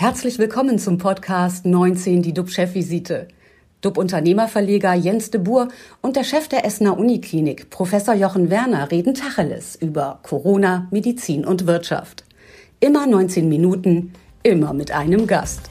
Herzlich 0.00 0.38
willkommen 0.38 0.78
zum 0.78 0.96
Podcast 0.96 1.66
19, 1.66 2.22
die 2.22 2.32
DUB-Chefvisite. 2.32 3.26
DUB-Unternehmerverleger 3.80 4.94
Jens 4.94 5.32
de 5.32 5.40
Boer 5.40 5.66
und 6.02 6.14
der 6.14 6.22
Chef 6.22 6.46
der 6.46 6.64
Essener 6.64 6.96
Uniklinik, 6.96 7.68
Professor 7.70 8.14
Jochen 8.14 8.48
Werner, 8.48 8.92
reden 8.92 9.14
Tacheles 9.14 9.74
über 9.74 10.20
Corona, 10.22 10.86
Medizin 10.92 11.44
und 11.44 11.66
Wirtschaft. 11.66 12.22
Immer 12.78 13.08
19 13.08 13.48
Minuten, 13.48 14.12
immer 14.44 14.72
mit 14.72 14.92
einem 14.92 15.26
Gast. 15.26 15.68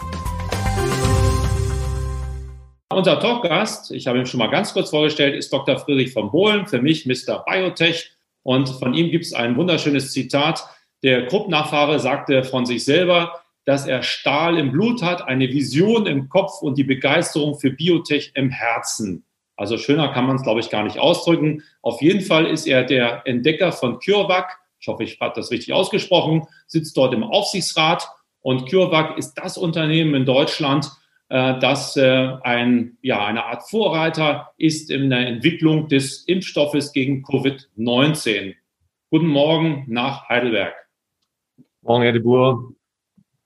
Unser 2.89 3.21
Talkgast, 3.21 3.91
ich 3.91 4.07
habe 4.07 4.19
ihn 4.19 4.25
schon 4.25 4.39
mal 4.39 4.51
ganz 4.51 4.73
kurz 4.73 4.89
vorgestellt, 4.89 5.35
ist 5.35 5.53
Dr. 5.53 5.77
Friedrich 5.77 6.11
von 6.11 6.31
Bohlen, 6.31 6.67
für 6.67 6.81
mich 6.81 7.05
Mr. 7.05 7.45
Biotech. 7.45 8.11
Und 8.43 8.67
von 8.67 8.93
ihm 8.93 9.09
gibt 9.09 9.23
es 9.23 9.31
ein 9.31 9.55
wunderschönes 9.55 10.11
Zitat. 10.11 10.67
Der 11.01 11.27
Krupp-Nachfahre 11.27 12.01
sagte 12.01 12.43
von 12.43 12.65
sich 12.65 12.83
selber, 12.83 13.41
dass 13.67 13.85
er 13.85 14.01
Stahl 14.01 14.57
im 14.57 14.71
Blut 14.71 15.03
hat, 15.03 15.27
eine 15.27 15.49
Vision 15.49 16.07
im 16.07 16.29
Kopf 16.29 16.61
und 16.61 16.77
die 16.77 16.85
Begeisterung 16.85 17.59
für 17.59 17.69
Biotech 17.69 18.31
im 18.33 18.49
Herzen. 18.49 19.25
Also 19.57 19.77
schöner 19.77 20.13
kann 20.13 20.25
man 20.25 20.37
es, 20.37 20.43
glaube 20.43 20.61
ich, 20.61 20.69
gar 20.69 20.83
nicht 20.83 20.99
ausdrücken. 20.99 21.63
Auf 21.81 22.01
jeden 22.01 22.21
Fall 22.21 22.45
ist 22.45 22.65
er 22.65 22.85
der 22.85 23.23
Entdecker 23.25 23.73
von 23.73 23.99
CureVac. 23.99 24.57
Ich 24.79 24.87
hoffe, 24.87 25.03
ich 25.03 25.19
habe 25.19 25.33
das 25.35 25.51
richtig 25.51 25.73
ausgesprochen. 25.73 26.47
Sitzt 26.65 26.95
dort 26.95 27.13
im 27.13 27.23
Aufsichtsrat. 27.23 28.07
Und 28.39 28.69
CureVac 28.69 29.17
ist 29.17 29.33
das 29.33 29.57
Unternehmen 29.57 30.15
in 30.15 30.25
Deutschland, 30.25 30.89
äh, 31.27 31.59
das 31.59 31.97
äh, 31.97 32.37
ein, 32.43 32.97
ja, 33.01 33.25
eine 33.25 33.47
Art 33.47 33.69
Vorreiter 33.69 34.53
ist 34.57 34.89
in 34.89 35.09
der 35.09 35.27
Entwicklung 35.27 35.89
des 35.89 36.23
Impfstoffes 36.23 36.93
gegen 36.93 37.25
Covid-19. 37.25 38.55
Guten 39.09 39.27
Morgen 39.27 39.83
nach 39.89 40.29
Heidelberg. 40.29 40.73
Morgen, 41.81 42.03
Herr 42.03 42.13
de 42.13 42.21
Boer. 42.21 42.71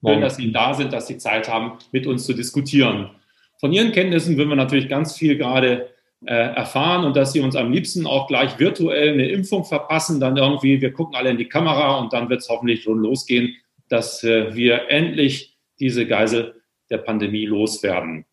Schön, 0.03 0.21
dass 0.21 0.37
Sie 0.37 0.51
da 0.51 0.73
sind, 0.73 0.93
dass 0.93 1.07
Sie 1.07 1.17
Zeit 1.17 1.47
haben, 1.47 1.77
mit 1.91 2.07
uns 2.07 2.25
zu 2.25 2.33
diskutieren. 2.33 3.11
Von 3.59 3.71
Ihren 3.71 3.91
Kenntnissen 3.91 4.37
würden 4.37 4.49
wir 4.49 4.55
natürlich 4.55 4.89
ganz 4.89 5.15
viel 5.15 5.37
gerade 5.37 5.89
äh, 6.25 6.33
erfahren 6.33 7.05
und 7.05 7.15
dass 7.15 7.33
Sie 7.33 7.39
uns 7.39 7.55
am 7.55 7.71
liebsten 7.71 8.07
auch 8.07 8.27
gleich 8.27 8.57
virtuell 8.59 9.13
eine 9.13 9.27
Impfung 9.27 9.63
verpassen, 9.63 10.19
dann 10.19 10.37
irgendwie, 10.37 10.81
wir 10.81 10.91
gucken 10.91 11.15
alle 11.15 11.29
in 11.29 11.37
die 11.37 11.49
Kamera 11.49 11.99
und 11.99 12.13
dann 12.13 12.29
wird 12.29 12.41
es 12.41 12.49
hoffentlich 12.49 12.83
schon 12.83 12.99
losgehen, 12.99 13.55
dass 13.89 14.23
äh, 14.23 14.55
wir 14.55 14.89
endlich 14.89 15.57
diese 15.79 16.07
Geisel 16.07 16.61
der 16.89 16.97
Pandemie 16.97 17.45
loswerden. 17.45 18.25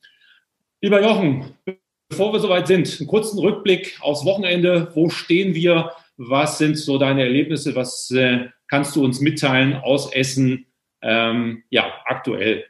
Lieber 0.81 1.03
Jochen, 1.03 1.57
bevor 2.09 2.33
wir 2.33 2.41
soweit 2.41 2.67
sind, 2.67 2.97
einen 2.99 3.09
kurzen 3.09 3.39
Rückblick 3.39 3.99
aufs 4.01 4.25
Wochenende. 4.25 4.91
Wo 4.95 5.09
stehen 5.11 5.55
wir? 5.55 5.93
Was 6.17 6.59
sind 6.59 6.79
so 6.79 6.99
deine 6.99 7.23
Erlebnisse? 7.23 7.75
Was 7.75 8.11
äh, 8.11 8.47
kannst 8.69 8.97
du 8.97 9.05
uns 9.05 9.21
mitteilen 9.21 9.75
aus 9.75 10.13
Essen? 10.13 10.67
Ähm, 11.03 11.63
ja, 11.71 11.85
aktuell? 12.05 12.65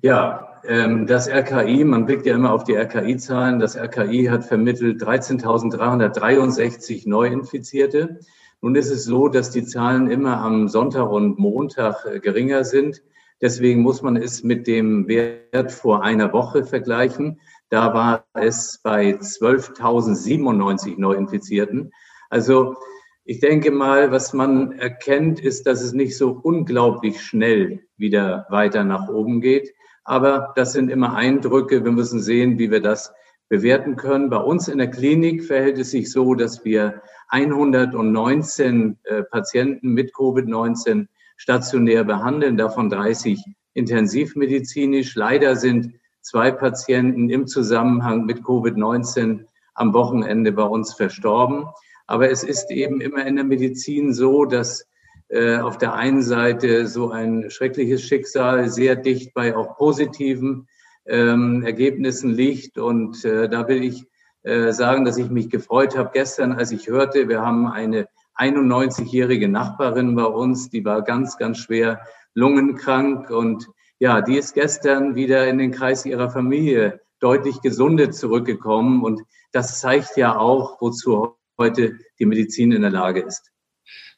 Ja, 0.00 0.52
ähm, 0.64 1.06
das 1.06 1.28
RKI, 1.28 1.84
man 1.84 2.06
blickt 2.06 2.26
ja 2.26 2.34
immer 2.34 2.52
auf 2.52 2.64
die 2.64 2.74
RKI-Zahlen. 2.74 3.58
Das 3.58 3.76
RKI 3.76 4.26
hat 4.26 4.44
vermittelt 4.44 5.02
13.363 5.02 7.08
Neuinfizierte. 7.08 8.20
Nun 8.60 8.76
ist 8.76 8.90
es 8.90 9.04
so, 9.04 9.28
dass 9.28 9.50
die 9.50 9.64
Zahlen 9.64 10.10
immer 10.10 10.38
am 10.38 10.68
Sonntag 10.68 11.10
und 11.10 11.38
Montag 11.38 12.06
äh, 12.06 12.20
geringer 12.20 12.64
sind. 12.64 13.02
Deswegen 13.40 13.82
muss 13.82 14.02
man 14.02 14.16
es 14.16 14.44
mit 14.44 14.68
dem 14.68 15.08
Wert 15.08 15.72
vor 15.72 16.04
einer 16.04 16.32
Woche 16.32 16.64
vergleichen. 16.64 17.40
Da 17.70 17.92
war 17.92 18.24
es 18.34 18.78
bei 18.82 19.14
12.097 19.14 20.94
Neuinfizierten. 20.96 21.92
Also 22.30 22.76
ich 23.24 23.40
denke 23.40 23.70
mal, 23.70 24.10
was 24.10 24.32
man 24.32 24.72
erkennt, 24.72 25.40
ist, 25.40 25.66
dass 25.66 25.82
es 25.82 25.92
nicht 25.92 26.16
so 26.16 26.30
unglaublich 26.42 27.20
schnell 27.20 27.80
wieder 27.96 28.46
weiter 28.50 28.84
nach 28.84 29.08
oben 29.08 29.40
geht. 29.40 29.72
Aber 30.04 30.52
das 30.56 30.72
sind 30.72 30.90
immer 30.90 31.14
Eindrücke. 31.14 31.84
Wir 31.84 31.92
müssen 31.92 32.20
sehen, 32.20 32.58
wie 32.58 32.70
wir 32.70 32.80
das 32.80 33.12
bewerten 33.48 33.96
können. 33.96 34.30
Bei 34.30 34.38
uns 34.38 34.66
in 34.66 34.78
der 34.78 34.90
Klinik 34.90 35.44
verhält 35.44 35.78
es 35.78 35.92
sich 35.92 36.10
so, 36.10 36.34
dass 36.34 36.64
wir 36.64 37.02
119 37.28 38.98
äh, 39.04 39.22
Patienten 39.22 39.90
mit 39.90 40.12
Covid-19 40.14 41.06
stationär 41.36 42.04
behandeln, 42.04 42.56
davon 42.56 42.90
30 42.90 43.44
intensivmedizinisch. 43.74 45.14
Leider 45.14 45.54
sind 45.56 45.94
zwei 46.20 46.50
Patienten 46.50 47.30
im 47.30 47.46
Zusammenhang 47.46 48.24
mit 48.24 48.40
Covid-19 48.40 49.44
am 49.74 49.94
Wochenende 49.94 50.52
bei 50.52 50.64
uns 50.64 50.94
verstorben. 50.94 51.66
Aber 52.12 52.30
es 52.30 52.42
ist 52.44 52.70
eben 52.70 53.00
immer 53.00 53.24
in 53.24 53.36
der 53.36 53.44
Medizin 53.46 54.12
so, 54.12 54.44
dass 54.44 54.86
äh, 55.28 55.56
auf 55.56 55.78
der 55.78 55.94
einen 55.94 56.20
Seite 56.20 56.86
so 56.86 57.10
ein 57.10 57.50
schreckliches 57.50 58.02
Schicksal 58.02 58.68
sehr 58.68 58.96
dicht 58.96 59.32
bei 59.32 59.56
auch 59.56 59.78
positiven 59.78 60.68
ähm, 61.06 61.62
Ergebnissen 61.62 62.28
liegt. 62.28 62.76
Und 62.76 63.24
äh, 63.24 63.48
da 63.48 63.66
will 63.66 63.82
ich 63.82 64.04
äh, 64.42 64.72
sagen, 64.72 65.06
dass 65.06 65.16
ich 65.16 65.30
mich 65.30 65.48
gefreut 65.48 65.96
habe 65.96 66.10
gestern, 66.12 66.52
als 66.52 66.70
ich 66.70 66.86
hörte, 66.86 67.30
wir 67.30 67.40
haben 67.40 67.66
eine 67.66 68.08
91-jährige 68.36 69.48
Nachbarin 69.48 70.14
bei 70.14 70.26
uns, 70.26 70.68
die 70.68 70.84
war 70.84 71.00
ganz, 71.00 71.38
ganz 71.38 71.60
schwer 71.60 72.02
lungenkrank 72.34 73.30
und 73.30 73.68
ja, 74.00 74.20
die 74.20 74.36
ist 74.36 74.52
gestern 74.52 75.14
wieder 75.14 75.48
in 75.48 75.56
den 75.56 75.70
Kreis 75.70 76.04
ihrer 76.04 76.28
Familie 76.28 77.00
deutlich 77.20 77.62
gesundet 77.62 78.14
zurückgekommen 78.14 79.02
und 79.02 79.22
das 79.52 79.80
zeigt 79.80 80.18
ja 80.18 80.36
auch, 80.36 80.78
wozu 80.82 81.36
heute 81.62 81.98
die 82.18 82.26
Medizin 82.26 82.72
in 82.72 82.82
der 82.82 82.90
Lage 82.90 83.20
ist. 83.20 83.50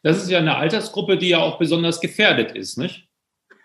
Das 0.03 0.23
ist 0.23 0.31
ja 0.31 0.39
eine 0.39 0.57
Altersgruppe, 0.57 1.17
die 1.17 1.31
ja 1.31 1.39
auch 1.39 1.59
besonders 1.59 2.01
gefährdet 2.01 2.53
ist, 2.53 2.77
nicht? 2.77 3.09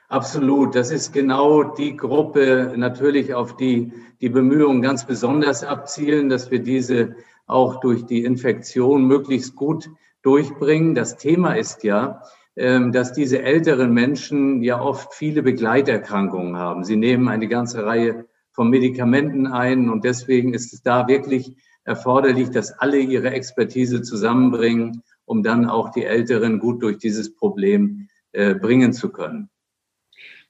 Absolut. 0.08 0.74
Das 0.74 0.90
ist 0.90 1.12
genau 1.14 1.64
die 1.64 1.96
Gruppe 1.96 2.74
natürlich, 2.76 3.34
auf 3.34 3.58
die 3.58 3.92
die 4.22 4.30
Bemühungen 4.30 4.82
ganz 4.82 5.06
besonders 5.06 5.64
abzielen, 5.64 6.30
dass 6.30 6.52
wir 6.52 6.60
diese 6.60 7.16
auch 7.48 7.80
durch 7.80 8.06
die 8.06 8.24
Infektion 8.24 9.06
möglichst 9.06 9.56
gut 9.56 9.90
durchbringen. 10.22 10.94
Das 10.94 11.18
Thema 11.18 11.54
ist 11.54 11.84
ja, 11.84 12.22
ähm, 12.56 12.92
dass 12.92 13.14
diese 13.14 13.42
älteren 13.42 13.94
Menschen 13.94 14.62
ja 14.62 14.82
oft 14.82 15.14
viele 15.14 15.42
Begleiterkrankungen 15.42 16.58
haben. 16.58 16.84
Sie 16.84 16.98
nehmen 16.98 17.28
eine 17.28 17.48
ganze 17.48 17.86
Reihe 17.86 18.26
von 18.52 18.70
Medikamenten 18.70 19.48
ein 19.48 19.90
und 19.90 20.04
deswegen 20.04 20.54
ist 20.54 20.74
es 20.74 20.82
da 20.84 21.08
wirklich 21.08 21.56
erforderlich, 21.90 22.52
dass 22.52 22.72
alle 22.72 23.00
ihre 23.00 23.32
Expertise 23.32 24.02
zusammenbringen, 24.02 25.04
um 25.26 25.44
dann 25.44 25.68
auch 25.68 25.92
die 25.92 26.06
Älteren 26.06 26.60
gut 26.60 26.82
durch 26.84 27.00
dieses 27.00 27.36
Problem 27.36 28.08
äh, 28.32 28.54
bringen 28.54 28.94
zu 28.94 29.10
können. 29.10 29.50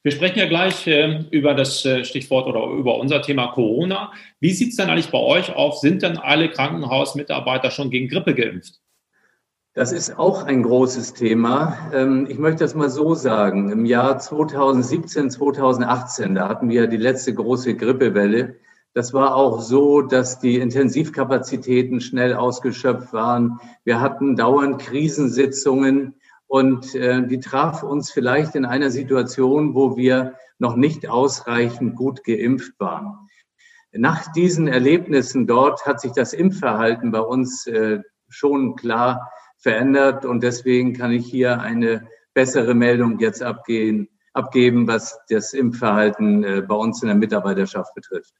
Wir 0.02 0.12
sprechen 0.12 0.38
ja 0.38 0.46
gleich 0.46 0.86
äh, 0.86 1.24
über 1.30 1.54
das 1.54 1.84
äh, 1.84 2.04
Stichwort 2.04 2.46
oder 2.46 2.66
über 2.66 2.98
unser 2.98 3.20
Thema 3.22 3.48
Corona. 3.48 4.12
Wie 4.38 4.52
sieht 4.52 4.70
es 4.70 4.76
denn 4.76 4.88
eigentlich 4.88 5.10
bei 5.10 5.18
euch 5.18 5.54
auf? 5.54 5.78
Sind 5.78 6.02
denn 6.02 6.16
alle 6.16 6.50
Krankenhausmitarbeiter 6.50 7.70
schon 7.70 7.90
gegen 7.90 8.08
Grippe 8.08 8.34
geimpft? 8.34 8.80
Das 9.74 9.92
ist 9.92 10.18
auch 10.18 10.44
ein 10.44 10.62
großes 10.62 11.14
Thema. 11.14 11.90
Ähm, 11.94 12.26
ich 12.28 12.38
möchte 12.38 12.64
das 12.64 12.74
mal 12.74 12.90
so 12.90 13.14
sagen. 13.14 13.70
Im 13.70 13.86
Jahr 13.86 14.18
2017, 14.18 15.30
2018, 15.30 16.34
da 16.34 16.48
hatten 16.48 16.68
wir 16.68 16.86
die 16.86 16.96
letzte 16.96 17.32
große 17.32 17.76
Grippewelle. 17.76 18.56
Das 18.92 19.12
war 19.12 19.36
auch 19.36 19.60
so, 19.60 20.02
dass 20.02 20.40
die 20.40 20.56
Intensivkapazitäten 20.56 22.00
schnell 22.00 22.34
ausgeschöpft 22.34 23.12
waren. 23.12 23.60
Wir 23.84 24.00
hatten 24.00 24.34
dauernd 24.34 24.80
Krisensitzungen 24.80 26.14
und 26.48 26.96
äh, 26.96 27.24
die 27.26 27.38
traf 27.38 27.84
uns 27.84 28.10
vielleicht 28.10 28.56
in 28.56 28.64
einer 28.64 28.90
Situation, 28.90 29.74
wo 29.76 29.96
wir 29.96 30.34
noch 30.58 30.74
nicht 30.74 31.08
ausreichend 31.08 31.94
gut 31.94 32.24
geimpft 32.24 32.72
waren. 32.80 33.28
Nach 33.92 34.32
diesen 34.32 34.66
Erlebnissen 34.66 35.46
dort 35.46 35.86
hat 35.86 36.00
sich 36.00 36.12
das 36.12 36.32
Impfverhalten 36.32 37.12
bei 37.12 37.20
uns 37.20 37.66
äh, 37.68 38.00
schon 38.28 38.74
klar 38.74 39.30
verändert 39.58 40.24
und 40.24 40.42
deswegen 40.42 40.94
kann 40.94 41.12
ich 41.12 41.26
hier 41.26 41.60
eine 41.60 42.08
bessere 42.34 42.74
Meldung 42.74 43.20
jetzt 43.20 43.42
abgehen, 43.42 44.08
abgeben, 44.32 44.88
was 44.88 45.18
das 45.28 45.52
Impfverhalten 45.52 46.44
äh, 46.44 46.62
bei 46.62 46.74
uns 46.74 47.02
in 47.02 47.08
der 47.08 47.16
Mitarbeiterschaft 47.16 47.94
betrifft. 47.94 48.34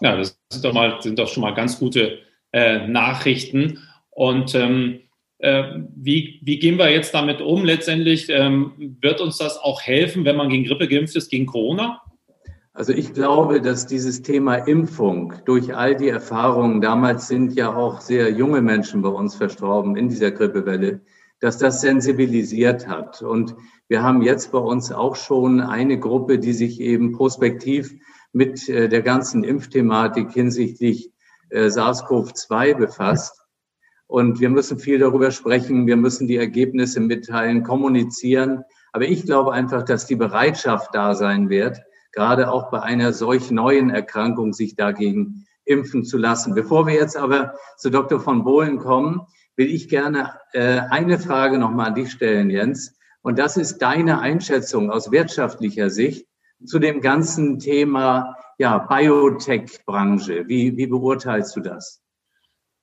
Ja, 0.00 0.16
das 0.16 0.38
sind 0.50 0.64
doch, 0.64 0.72
mal, 0.72 1.00
sind 1.00 1.18
doch 1.18 1.28
schon 1.28 1.42
mal 1.42 1.54
ganz 1.54 1.78
gute 1.78 2.18
äh, 2.52 2.86
Nachrichten. 2.86 3.78
Und 4.10 4.54
ähm, 4.54 5.00
äh, 5.38 5.64
wie, 5.94 6.40
wie 6.42 6.58
gehen 6.58 6.78
wir 6.78 6.90
jetzt 6.90 7.14
damit 7.14 7.40
um? 7.40 7.64
Letztendlich 7.64 8.28
ähm, 8.28 8.96
wird 9.00 9.20
uns 9.20 9.38
das 9.38 9.58
auch 9.58 9.82
helfen, 9.82 10.24
wenn 10.24 10.36
man 10.36 10.48
gegen 10.48 10.64
Grippe 10.64 10.88
geimpft 10.88 11.16
ist, 11.16 11.30
gegen 11.30 11.46
Corona? 11.46 12.00
Also 12.72 12.92
ich 12.92 13.14
glaube, 13.14 13.62
dass 13.62 13.86
dieses 13.86 14.20
Thema 14.20 14.56
Impfung 14.56 15.32
durch 15.46 15.74
all 15.74 15.96
die 15.96 16.10
Erfahrungen, 16.10 16.82
damals 16.82 17.26
sind 17.26 17.54
ja 17.54 17.74
auch 17.74 18.02
sehr 18.02 18.30
junge 18.30 18.60
Menschen 18.60 19.00
bei 19.00 19.08
uns 19.08 19.34
verstorben 19.34 19.96
in 19.96 20.10
dieser 20.10 20.30
Grippewelle, 20.30 21.00
dass 21.40 21.56
das 21.56 21.80
sensibilisiert 21.80 22.86
hat. 22.86 23.22
Und 23.22 23.54
wir 23.88 24.02
haben 24.02 24.20
jetzt 24.20 24.52
bei 24.52 24.58
uns 24.58 24.92
auch 24.92 25.16
schon 25.16 25.60
eine 25.60 25.98
Gruppe, 25.98 26.38
die 26.38 26.52
sich 26.52 26.80
eben 26.80 27.12
prospektiv 27.12 27.94
mit 28.36 28.68
äh, 28.68 28.90
der 28.90 29.00
ganzen 29.00 29.44
Impfthematik 29.44 30.30
hinsichtlich 30.30 31.10
äh, 31.48 31.68
SARS-CoV-2 31.68 32.74
befasst. 32.74 33.42
Und 34.06 34.40
wir 34.40 34.50
müssen 34.50 34.78
viel 34.78 34.98
darüber 34.98 35.30
sprechen. 35.30 35.86
Wir 35.86 35.96
müssen 35.96 36.28
die 36.28 36.36
Ergebnisse 36.36 37.00
mitteilen, 37.00 37.62
kommunizieren. 37.62 38.62
Aber 38.92 39.06
ich 39.06 39.24
glaube 39.24 39.54
einfach, 39.54 39.84
dass 39.84 40.06
die 40.06 40.16
Bereitschaft 40.16 40.94
da 40.94 41.14
sein 41.14 41.48
wird, 41.48 41.80
gerade 42.12 42.52
auch 42.52 42.70
bei 42.70 42.82
einer 42.82 43.14
solch 43.14 43.50
neuen 43.50 43.88
Erkrankung 43.88 44.52
sich 44.52 44.76
dagegen 44.76 45.46
impfen 45.64 46.04
zu 46.04 46.18
lassen. 46.18 46.54
Bevor 46.54 46.86
wir 46.86 46.94
jetzt 46.94 47.16
aber 47.16 47.54
zu 47.78 47.88
Dr. 47.88 48.20
von 48.20 48.44
Bohlen 48.44 48.78
kommen, 48.78 49.22
will 49.56 49.72
ich 49.74 49.88
gerne 49.88 50.38
äh, 50.52 50.80
eine 50.90 51.18
Frage 51.18 51.58
nochmal 51.58 51.86
an 51.86 51.94
dich 51.94 52.12
stellen, 52.12 52.50
Jens. 52.50 52.98
Und 53.22 53.38
das 53.38 53.56
ist 53.56 53.78
deine 53.78 54.20
Einschätzung 54.20 54.90
aus 54.90 55.10
wirtschaftlicher 55.10 55.88
Sicht 55.88 56.26
zu 56.64 56.78
dem 56.78 57.00
ganzen 57.00 57.58
Thema 57.58 58.36
ja, 58.58 58.78
Biotech-Branche. 58.78 60.44
Wie, 60.48 60.76
wie 60.76 60.86
beurteilst 60.86 61.54
du 61.56 61.60
das? 61.60 62.02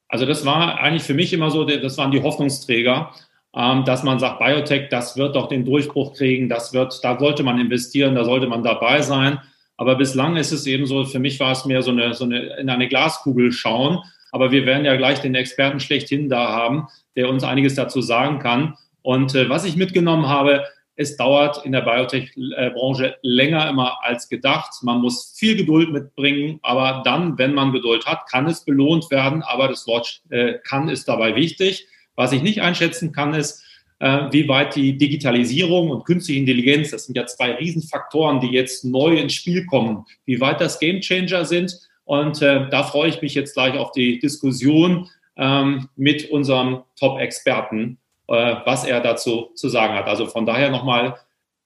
Also 0.07 0.25
das 0.25 0.45
war 0.45 0.79
eigentlich 0.79 1.03
für 1.03 1.15
mich 1.15 1.33
immer 1.33 1.49
so, 1.49 1.65
das 1.65 1.97
waren 1.97 2.11
die 2.11 2.21
Hoffnungsträger, 2.21 3.11
ähm, 3.55 3.83
dass 3.85 4.03
man 4.03 4.19
sagt, 4.19 4.39
Biotech, 4.39 4.89
das 4.89 5.17
wird 5.17 5.35
doch 5.35 5.47
den 5.47 5.65
Durchbruch 5.65 6.13
kriegen, 6.13 6.49
das 6.49 6.73
wird, 6.73 7.03
da 7.03 7.17
sollte 7.17 7.43
man 7.43 7.59
investieren, 7.59 8.15
da 8.15 8.23
sollte 8.23 8.47
man 8.47 8.63
dabei 8.63 9.01
sein. 9.01 9.39
Aber 9.77 9.95
bislang 9.95 10.35
ist 10.35 10.51
es 10.51 10.67
eben 10.67 10.85
so, 10.85 11.03
für 11.05 11.19
mich 11.19 11.39
war 11.39 11.51
es 11.51 11.65
mehr 11.65 11.81
so 11.81 11.91
eine, 11.91 12.13
so 12.13 12.25
eine 12.25 12.57
in 12.57 12.69
eine 12.69 12.87
Glaskugel 12.87 13.51
schauen. 13.51 13.99
Aber 14.31 14.51
wir 14.51 14.65
werden 14.65 14.85
ja 14.85 14.95
gleich 14.95 15.19
den 15.21 15.35
Experten 15.35 15.79
schlechthin 15.79 16.29
da 16.29 16.49
haben, 16.49 16.87
der 17.15 17.29
uns 17.29 17.43
einiges 17.43 17.75
dazu 17.75 18.01
sagen 18.01 18.39
kann. 18.39 18.75
Und 19.01 19.35
äh, 19.35 19.49
was 19.49 19.65
ich 19.65 19.75
mitgenommen 19.75 20.27
habe, 20.27 20.63
es 20.95 21.17
dauert 21.17 21.65
in 21.65 21.71
der 21.71 21.81
Biotech-Branche 21.81 23.17
länger 23.21 23.69
immer 23.69 24.03
als 24.03 24.29
gedacht. 24.29 24.71
Man 24.83 25.01
muss 25.01 25.33
viel 25.37 25.55
Geduld 25.55 25.91
mitbringen, 25.91 26.59
aber 26.61 27.01
dann, 27.03 27.37
wenn 27.37 27.53
man 27.53 27.71
Geduld 27.71 28.05
hat, 28.05 28.29
kann 28.29 28.47
es 28.47 28.63
belohnt 28.63 29.09
werden. 29.09 29.41
Aber 29.41 29.67
das 29.67 29.87
Wort 29.87 30.21
äh, 30.29 30.55
kann 30.63 30.89
ist 30.89 31.07
dabei 31.07 31.35
wichtig. 31.35 31.87
Was 32.15 32.31
ich 32.31 32.43
nicht 32.43 32.61
einschätzen 32.61 33.11
kann, 33.11 33.33
ist, 33.33 33.63
äh, 33.99 34.27
wie 34.31 34.47
weit 34.47 34.75
die 34.75 34.97
Digitalisierung 34.97 35.89
und 35.89 36.05
künstliche 36.05 36.39
Intelligenz, 36.39 36.91
das 36.91 37.05
sind 37.05 37.17
ja 37.17 37.25
zwei 37.25 37.55
Riesenfaktoren, 37.55 38.39
die 38.39 38.51
jetzt 38.51 38.85
neu 38.85 39.15
ins 39.15 39.33
Spiel 39.33 39.65
kommen, 39.65 40.05
wie 40.25 40.41
weit 40.41 40.61
das 40.61 40.79
Gamechanger 40.79 41.45
sind. 41.45 41.75
Und 42.05 42.41
äh, 42.41 42.69
da 42.69 42.83
freue 42.83 43.09
ich 43.09 43.21
mich 43.21 43.33
jetzt 43.33 43.53
gleich 43.53 43.77
auf 43.77 43.91
die 43.91 44.19
Diskussion 44.19 45.09
ähm, 45.37 45.89
mit 45.95 46.29
unserem 46.29 46.83
Top-Experten 46.99 47.97
was 48.27 48.85
er 48.85 49.01
dazu 49.01 49.51
zu 49.55 49.69
sagen 49.69 49.93
hat. 49.95 50.07
Also 50.07 50.27
von 50.27 50.45
daher 50.45 50.69
nochmal 50.69 51.17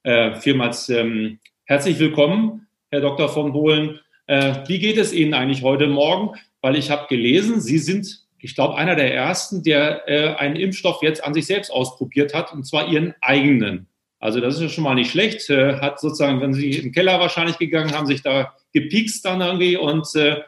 äh, 0.04 0.36
vielmals 0.36 0.90
ähm, 0.90 1.40
herzlich 1.66 2.00
willkommen, 2.00 2.68
Herr 2.92 3.02
Dr. 3.02 3.30
von 3.30 3.52
Bohlen. 3.52 4.00
Äh, 4.28 4.56
wie 4.68 4.80
geht 4.80 4.98
es 4.98 5.14
Ihnen 5.14 5.34
eigentlich 5.34 5.64
heute 5.64 5.88
Morgen? 5.88 6.38
Weil 6.62 6.76
ich 6.76 6.92
habe 6.92 7.08
gelesen, 7.08 7.60
Sie 7.60 7.78
sind, 7.78 8.26
ich 8.40 8.56
glaube, 8.56 8.76
einer 8.78 8.96
der 8.96 9.14
ersten, 9.14 9.64
der 9.64 10.08
äh, 10.08 10.36
einen 10.36 10.56
Impfstoff 10.56 11.04
jetzt 11.04 11.24
an 11.24 11.34
sich 11.34 11.46
selbst 11.46 11.72
ausprobiert 11.72 12.34
hat, 12.34 12.54
und 12.54 12.66
zwar 12.66 12.88
Ihren 12.88 13.16
eigenen. 13.22 13.88
Also 14.20 14.40
das 14.40 14.56
ist 14.56 14.62
ja 14.62 14.70
schon 14.70 14.84
mal 14.84 14.96
nicht 14.96 15.12
schlecht. 15.12 15.50
Äh, 15.50 15.78
hat 15.80 16.00
sozusagen, 16.00 16.42
wenn 16.42 16.54
Sie 16.54 16.72
im 16.72 16.92
Keller 16.92 17.20
wahrscheinlich 17.20 17.58
gegangen 17.58 17.94
haben, 17.94 18.08
sich 18.08 18.22
da 18.22 18.56
gepiekst 18.74 19.26
dann 19.26 19.42
irgendwie. 19.42 19.78
Und 19.78 20.08
äh, 20.16 20.42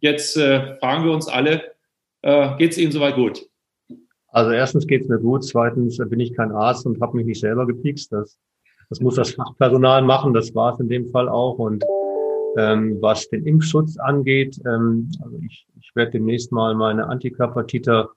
jetzt 0.00 0.36
äh, 0.36 0.76
fragen 0.78 1.04
wir 1.04 1.12
uns 1.12 1.28
alle, 1.28 1.74
äh, 2.22 2.56
geht 2.58 2.72
es 2.72 2.78
Ihnen 2.78 2.92
soweit 2.92 3.14
gut? 3.14 3.46
Also 4.28 4.50
erstens 4.50 4.86
geht 4.86 5.02
es 5.02 5.08
mir 5.08 5.18
gut, 5.18 5.44
zweitens 5.44 5.98
bin 5.98 6.20
ich 6.20 6.34
kein 6.34 6.52
Arzt 6.52 6.86
und 6.86 7.00
habe 7.00 7.16
mich 7.16 7.26
nicht 7.26 7.40
selber 7.40 7.66
gepiekst. 7.66 8.12
Das, 8.12 8.38
das 8.90 9.00
muss 9.00 9.14
das 9.14 9.30
Fachpersonal 9.30 10.02
machen, 10.02 10.34
das 10.34 10.54
war 10.54 10.74
es 10.74 10.80
in 10.80 10.88
dem 10.88 11.06
Fall 11.08 11.28
auch. 11.28 11.58
Und 11.58 11.84
ähm, 12.56 12.98
was 13.00 13.28
den 13.28 13.46
Impfschutz 13.46 13.98
angeht, 13.98 14.58
ähm, 14.66 15.10
also 15.22 15.38
ich, 15.44 15.66
ich 15.80 15.90
werde 15.94 16.12
demnächst 16.12 16.52
mal 16.52 16.74
meine 16.74 17.06
Antikörpertiter 17.06 18.10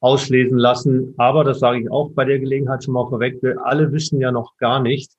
auslesen 0.00 0.58
lassen. 0.58 1.14
Aber 1.16 1.44
das 1.44 1.60
sage 1.60 1.80
ich 1.80 1.90
auch 1.90 2.10
bei 2.10 2.24
der 2.24 2.38
Gelegenheit 2.38 2.84
schon 2.84 2.94
mal 2.94 3.08
vorweg. 3.08 3.42
Wir 3.42 3.64
alle 3.64 3.90
wissen 3.92 4.20
ja 4.20 4.32
noch 4.32 4.56
gar 4.58 4.80
nicht, 4.80 5.12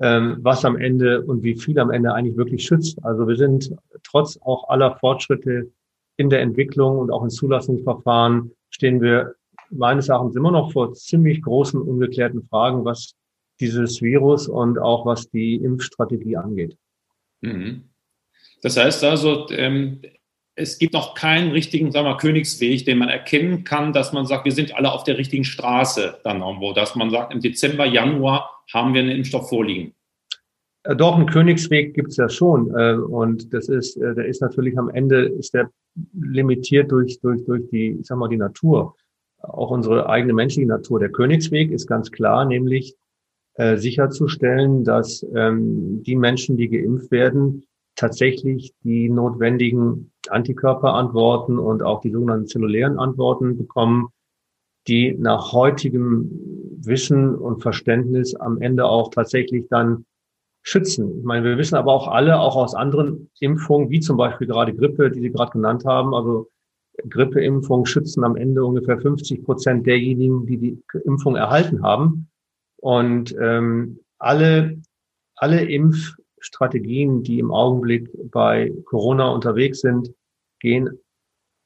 ähm, 0.00 0.38
was 0.40 0.64
am 0.64 0.76
Ende 0.76 1.24
und 1.24 1.42
wie 1.42 1.56
viel 1.56 1.78
am 1.78 1.90
Ende 1.90 2.12
eigentlich 2.12 2.36
wirklich 2.36 2.64
schützt. 2.64 3.04
Also 3.04 3.28
wir 3.28 3.36
sind 3.36 3.74
trotz 4.02 4.38
auch 4.42 4.68
aller 4.68 4.96
Fortschritte 4.96 5.70
in 6.16 6.30
der 6.30 6.40
Entwicklung 6.40 6.98
und 6.98 7.10
auch 7.10 7.22
in 7.22 7.30
Zulassungsverfahren 7.30 8.52
stehen 8.70 9.00
wir 9.00 9.34
meines 9.70 10.08
Erachtens 10.08 10.36
immer 10.36 10.50
noch 10.50 10.72
vor 10.72 10.92
ziemlich 10.94 11.42
großen 11.42 11.80
ungeklärten 11.80 12.42
Fragen, 12.48 12.84
was 12.84 13.14
dieses 13.60 14.02
Virus 14.02 14.48
und 14.48 14.78
auch 14.78 15.06
was 15.06 15.30
die 15.30 15.56
Impfstrategie 15.56 16.36
angeht. 16.36 16.76
Mhm. 17.40 17.84
Das 18.62 18.76
heißt 18.76 19.04
also, 19.04 19.48
ähm, 19.50 20.00
es 20.54 20.78
gibt 20.78 20.94
noch 20.94 21.14
keinen 21.14 21.52
richtigen, 21.52 21.92
sagen 21.92 22.06
wir, 22.06 22.16
Königsweg, 22.16 22.84
den 22.86 22.98
man 22.98 23.08
erkennen 23.08 23.64
kann, 23.64 23.92
dass 23.92 24.12
man 24.12 24.26
sagt, 24.26 24.46
wir 24.46 24.52
sind 24.52 24.74
alle 24.74 24.90
auf 24.90 25.04
der 25.04 25.18
richtigen 25.18 25.44
Straße 25.44 26.18
dann 26.24 26.40
irgendwo, 26.40 26.72
dass 26.72 26.94
man 26.94 27.10
sagt, 27.10 27.32
im 27.32 27.40
Dezember, 27.40 27.84
Januar 27.84 28.50
haben 28.72 28.94
wir 28.94 29.02
einen 29.02 29.10
Impfstoff 29.10 29.48
vorliegen. 29.48 29.94
Äh, 30.84 30.96
doch, 30.96 31.16
einen 31.16 31.26
Königsweg 31.26 31.94
gibt 31.94 32.08
es 32.08 32.16
ja 32.16 32.28
schon. 32.28 32.74
Äh, 32.74 32.94
und 32.94 33.52
das 33.52 33.68
ist, 33.68 33.96
äh, 33.96 34.14
der 34.14 34.26
ist 34.26 34.40
natürlich 34.40 34.78
am 34.78 34.88
Ende, 34.88 35.26
ist 35.26 35.54
der 35.54 35.70
limitiert 36.12 36.90
durch, 36.90 37.20
durch, 37.20 37.44
durch 37.44 37.68
die, 37.70 37.98
ich 38.00 38.06
sag 38.06 38.18
mal, 38.18 38.28
die 38.28 38.36
Natur 38.36 38.94
auch 39.48 39.70
unsere 39.70 40.08
eigene 40.08 40.32
menschliche 40.32 40.68
Natur. 40.68 40.98
Der 40.98 41.10
Königsweg 41.10 41.70
ist 41.70 41.86
ganz 41.86 42.10
klar, 42.10 42.44
nämlich 42.44 42.96
äh, 43.54 43.76
sicherzustellen, 43.76 44.84
dass 44.84 45.24
ähm, 45.34 46.02
die 46.02 46.16
Menschen, 46.16 46.56
die 46.56 46.68
geimpft 46.68 47.10
werden, 47.10 47.64
tatsächlich 47.94 48.74
die 48.84 49.08
notwendigen 49.08 50.12
Antikörperantworten 50.28 51.58
und 51.58 51.82
auch 51.82 52.00
die 52.00 52.10
sogenannten 52.10 52.46
zellulären 52.46 52.98
Antworten 52.98 53.56
bekommen, 53.56 54.08
die 54.86 55.16
nach 55.18 55.52
heutigem 55.52 56.30
Wissen 56.82 57.34
und 57.34 57.62
Verständnis 57.62 58.34
am 58.36 58.60
Ende 58.60 58.84
auch 58.84 59.10
tatsächlich 59.10 59.66
dann 59.68 60.04
schützen. 60.62 61.18
Ich 61.18 61.24
meine, 61.24 61.44
wir 61.44 61.58
wissen 61.58 61.76
aber 61.76 61.92
auch 61.92 62.08
alle, 62.08 62.38
auch 62.38 62.56
aus 62.56 62.74
anderen 62.74 63.30
Impfungen, 63.40 63.88
wie 63.90 64.00
zum 64.00 64.16
Beispiel 64.16 64.46
gerade 64.46 64.74
Grippe, 64.74 65.10
die 65.10 65.20
Sie 65.20 65.30
gerade 65.30 65.52
genannt 65.52 65.84
haben, 65.84 66.14
also 66.14 66.48
Grippeimpfung 67.08 67.86
schützen 67.86 68.24
am 68.24 68.36
Ende 68.36 68.64
ungefähr 68.64 69.00
50 69.00 69.44
Prozent 69.44 69.86
derjenigen, 69.86 70.46
die 70.46 70.58
die 70.58 70.82
Impfung 71.04 71.36
erhalten 71.36 71.82
haben. 71.82 72.28
Und 72.76 73.34
ähm, 73.40 74.00
alle, 74.18 74.80
alle 75.36 75.64
Impfstrategien, 75.64 77.22
die 77.22 77.38
im 77.38 77.50
Augenblick 77.50 78.08
bei 78.30 78.72
Corona 78.84 79.28
unterwegs 79.28 79.80
sind, 79.80 80.12
gehen, 80.60 80.90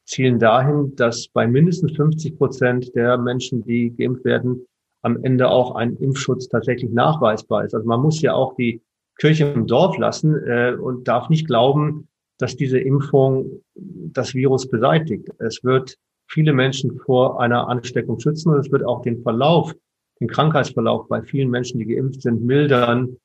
zielen 0.05 0.38
dahin, 0.38 0.94
dass 0.97 1.29
bei 1.29 1.47
mindestens 1.47 1.93
50 1.97 2.37
Prozent 2.37 2.94
der 2.94 3.17
Menschen, 3.19 3.62
die 3.62 3.94
geimpft 3.94 4.25
werden, 4.25 4.67
am 5.03 5.23
Ende 5.25 5.49
auch 5.49 5.77
ein 5.77 5.97
Impfschutz 5.97 6.49
tatsächlich 6.49 6.91
nachweisbar 6.91 7.65
ist. 7.65 7.75
Also 7.75 7.87
man 7.87 8.01
muss 8.01 8.20
ja 8.20 8.34
auch 8.34 8.55
die 8.56 8.82
Kirche 9.17 9.46
im 9.46 9.67
Dorf 9.67 9.96
lassen 9.99 10.34
äh, 10.46 10.75
und 10.75 11.08
darf 11.08 11.29
nicht 11.29 11.46
glauben, 11.46 12.08
dass 12.41 12.56
diese 12.56 12.79
Impfung 12.79 13.63
das 13.75 14.35
Virus 14.35 14.69
beseitigt. 14.69 15.29
Es 15.39 15.63
wird 15.63 15.97
viele 16.27 16.53
Menschen 16.53 16.99
vor 17.05 17.41
einer 17.41 17.69
Ansteckung 17.69 18.19
schützen 18.19 18.53
und 18.53 18.59
es 18.59 18.70
wird 18.70 18.85
auch 18.85 19.03
den 19.03 19.23
Verlauf, 19.23 19.75
den 20.20 20.29
Krankheitsverlauf 20.29 21.09
bei 21.09 21.23
vielen 21.23 21.51
Menschen, 21.51 21.79
die 21.79 21.87
geimpft 21.87 22.23
sind, 22.23 22.43
mildern. 22.43 23.17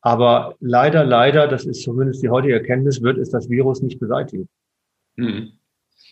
Aber 0.00 0.56
leider, 0.60 1.04
leider, 1.04 1.48
das 1.48 1.64
ist 1.64 1.82
zumindest 1.82 2.22
die 2.22 2.30
heutige 2.30 2.54
Erkenntnis, 2.54 3.02
wird 3.02 3.18
es 3.18 3.30
das 3.30 3.48
Virus 3.48 3.82
nicht 3.82 4.00
beseitigen. 4.00 4.48
Hm. 5.16 5.52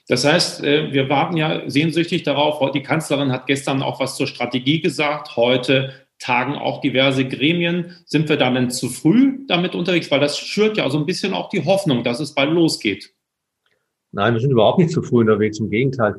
Das 0.08 0.24
heißt, 0.24 0.64
äh, 0.64 0.92
wir 0.92 1.08
warten 1.08 1.36
ja 1.36 1.68
sehnsüchtig 1.68 2.24
darauf. 2.24 2.70
Die 2.72 2.82
Kanzlerin 2.82 3.32
hat 3.32 3.46
gestern 3.46 3.82
auch 3.82 4.00
was 4.00 4.16
zur 4.16 4.26
Strategie 4.26 4.80
gesagt. 4.80 5.36
Heute 5.36 5.92
tagen 6.20 6.54
auch 6.54 6.80
diverse 6.80 7.26
Gremien. 7.26 7.96
Sind 8.04 8.28
wir 8.28 8.36
denn 8.36 8.70
zu 8.70 8.88
früh 8.88 9.40
damit 9.48 9.74
unterwegs? 9.74 10.10
Weil 10.10 10.20
das 10.20 10.38
schürt 10.38 10.76
ja 10.76 10.88
so 10.88 10.98
ein 10.98 11.06
bisschen 11.06 11.34
auch 11.34 11.48
die 11.48 11.64
Hoffnung, 11.64 12.04
dass 12.04 12.20
es 12.20 12.34
bald 12.34 12.52
losgeht. 12.52 13.12
Nein, 14.12 14.34
wir 14.34 14.40
sind 14.40 14.50
überhaupt 14.50 14.78
nicht 14.78 14.90
zu 14.90 15.02
früh 15.02 15.20
unterwegs. 15.20 15.58
Im 15.58 15.70
Gegenteil. 15.70 16.16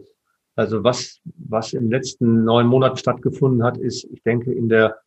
Also 0.55 0.84
was, 0.84 1.22
was 1.38 1.74
im 1.74 1.89
letzten 1.89 2.43
neun 2.43 2.67
Monaten 2.67 2.98
stattgefunden 2.98 3.63
hat, 3.63 3.77
ist, 3.77 4.03
ich 4.12 4.22
denke, 4.24 4.51
in 4.51 4.67
der, 4.67 4.98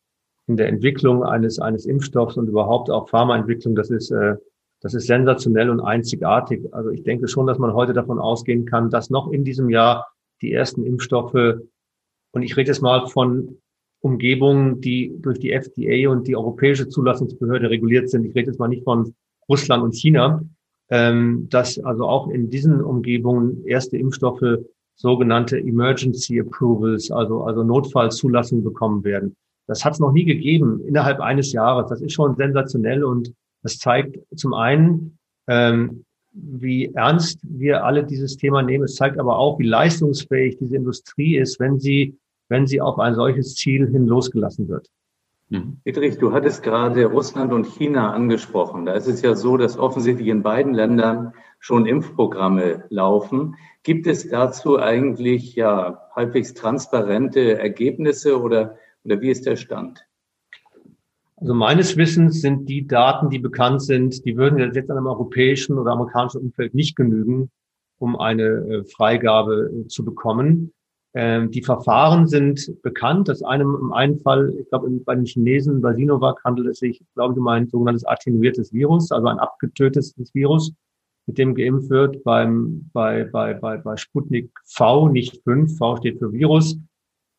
in 0.47 0.57
der 0.57 0.67
Entwicklung 0.69 1.23
eines, 1.23 1.59
eines 1.59 1.85
Impfstoffs 1.85 2.37
und 2.37 2.47
überhaupt 2.47 2.89
auch 2.89 3.09
Pharmaentwicklung, 3.09 3.75
das 3.75 3.89
ist, 3.89 4.11
äh, 4.11 4.35
das 4.81 4.93
ist 4.93 5.07
sensationell 5.07 5.69
und 5.69 5.81
einzigartig. 5.81 6.73
Also 6.73 6.89
ich 6.89 7.03
denke 7.03 7.27
schon, 7.27 7.47
dass 7.47 7.57
man 7.57 7.73
heute 7.73 7.93
davon 7.93 8.19
ausgehen 8.19 8.65
kann, 8.65 8.89
dass 8.89 9.09
noch 9.09 9.31
in 9.31 9.43
diesem 9.43 9.69
Jahr 9.69 10.07
die 10.41 10.51
ersten 10.51 10.83
Impfstoffe, 10.83 11.59
und 12.31 12.41
ich 12.41 12.57
rede 12.57 12.69
jetzt 12.69 12.81
mal 12.81 13.07
von 13.07 13.57
Umgebungen, 14.05 14.81
die 14.81 15.15
durch 15.19 15.39
die 15.39 15.51
FDA 15.51 16.11
und 16.11 16.27
die 16.27 16.35
Europäische 16.35 16.87
Zulassungsbehörde 16.87 17.71
reguliert 17.71 18.07
sind. 18.07 18.23
Ich 18.23 18.35
rede 18.35 18.51
jetzt 18.51 18.59
mal 18.59 18.67
nicht 18.67 18.83
von 18.83 19.15
Russland 19.49 19.83
und 19.83 19.95
China, 19.95 20.43
ähm, 20.91 21.47
dass 21.49 21.79
also 21.79 22.05
auch 22.05 22.29
in 22.29 22.51
diesen 22.51 22.83
Umgebungen 22.83 23.65
erste 23.65 23.97
Impfstoffe 23.97 24.59
sogenannte 24.95 25.57
Emergency 25.57 26.39
Approvals, 26.39 27.09
also, 27.09 27.45
also 27.45 27.63
Notfallzulassungen 27.63 28.63
bekommen 28.63 29.03
werden. 29.03 29.35
Das 29.65 29.83
hat 29.83 29.93
es 29.93 29.99
noch 29.99 30.11
nie 30.11 30.25
gegeben 30.25 30.81
innerhalb 30.85 31.19
eines 31.19 31.51
Jahres. 31.51 31.89
Das 31.89 31.99
ist 31.99 32.13
schon 32.13 32.35
sensationell 32.35 33.03
und 33.03 33.33
das 33.63 33.79
zeigt 33.79 34.19
zum 34.35 34.53
einen, 34.53 35.17
ähm, 35.47 36.05
wie 36.31 36.93
ernst 36.93 37.39
wir 37.41 37.83
alle 37.83 38.03
dieses 38.03 38.37
Thema 38.37 38.61
nehmen. 38.61 38.83
Es 38.83 38.95
zeigt 38.95 39.17
aber 39.17 39.39
auch, 39.39 39.57
wie 39.57 39.65
leistungsfähig 39.65 40.57
diese 40.57 40.75
Industrie 40.75 41.37
ist, 41.37 41.59
wenn 41.59 41.79
sie 41.79 42.15
wenn 42.49 42.67
sie 42.67 42.81
auf 42.81 42.99
ein 42.99 43.15
solches 43.15 43.55
Ziel 43.55 43.87
hin 43.87 44.05
losgelassen 44.05 44.67
wird. 44.67 44.89
Mhm. 45.49 45.77
Friedrich, 45.83 46.17
du 46.17 46.31
hattest 46.31 46.63
gerade 46.63 47.05
Russland 47.05 47.53
und 47.53 47.65
China 47.65 48.11
angesprochen. 48.11 48.85
Da 48.85 48.93
ist 48.93 49.07
es 49.07 49.21
ja 49.21 49.35
so, 49.35 49.57
dass 49.57 49.77
offensichtlich 49.77 50.27
in 50.27 50.43
beiden 50.43 50.73
Ländern 50.73 51.33
schon 51.59 51.85
Impfprogramme 51.85 52.85
laufen. 52.89 53.55
Gibt 53.83 54.07
es 54.07 54.29
dazu 54.29 54.79
eigentlich 54.79 55.55
ja 55.55 56.01
halbwegs 56.15 56.53
transparente 56.53 57.59
Ergebnisse 57.59 58.41
oder, 58.41 58.77
oder 59.03 59.21
wie 59.21 59.29
ist 59.29 59.45
der 59.45 59.55
Stand? 59.55 60.05
Also 61.37 61.53
meines 61.53 61.97
Wissens 61.97 62.41
sind 62.41 62.69
die 62.69 62.87
Daten, 62.87 63.29
die 63.29 63.39
bekannt 63.39 63.81
sind, 63.81 64.25
die 64.25 64.37
würden 64.37 64.57
jetzt 64.57 64.89
an 64.89 64.97
einem 64.97 65.07
europäischen 65.07 65.77
oder 65.77 65.91
amerikanischen 65.91 66.41
Umfeld 66.41 66.73
nicht 66.73 66.95
genügen, 66.95 67.51
um 67.97 68.15
eine 68.17 68.43
äh, 68.43 68.83
Freigabe 68.85 69.69
äh, 69.71 69.87
zu 69.87 70.05
bekommen. 70.05 70.73
Ähm, 71.17 71.49
die 71.49 71.63
Verfahren 71.63 72.27
sind 72.27 72.81
bekannt. 72.81 73.29
Das 73.29 73.41
eine, 73.41 73.63
im 73.63 73.93
einen 73.93 74.19
Fall, 74.19 74.53
ich 74.59 74.69
glaube, 74.69 74.89
bei 75.05 75.15
den 75.15 75.25
Chinesen, 75.25 75.81
bei 75.81 75.93
Sinovac 75.93 76.43
handelt 76.43 76.67
es 76.67 76.79
sich, 76.79 77.01
glaube 77.15 77.33
ich, 77.33 77.39
um 77.39 77.47
ein 77.47 77.69
sogenanntes 77.69 78.05
attenuiertes 78.05 78.73
Virus, 78.73 79.13
also 79.13 79.27
ein 79.27 79.39
abgetötetes 79.39 80.13
Virus, 80.33 80.73
mit 81.25 81.37
dem 81.37 81.55
geimpft 81.55 81.89
wird. 81.89 82.21
Beim, 82.25 82.89
bei, 82.91 83.23
bei, 83.23 83.53
bei, 83.53 83.77
bei 83.77 83.95
Sputnik 83.95 84.51
V, 84.65 85.07
nicht 85.07 85.41
5, 85.43 85.77
V 85.77 85.95
steht 85.95 86.19
für 86.19 86.33
Virus. 86.33 86.77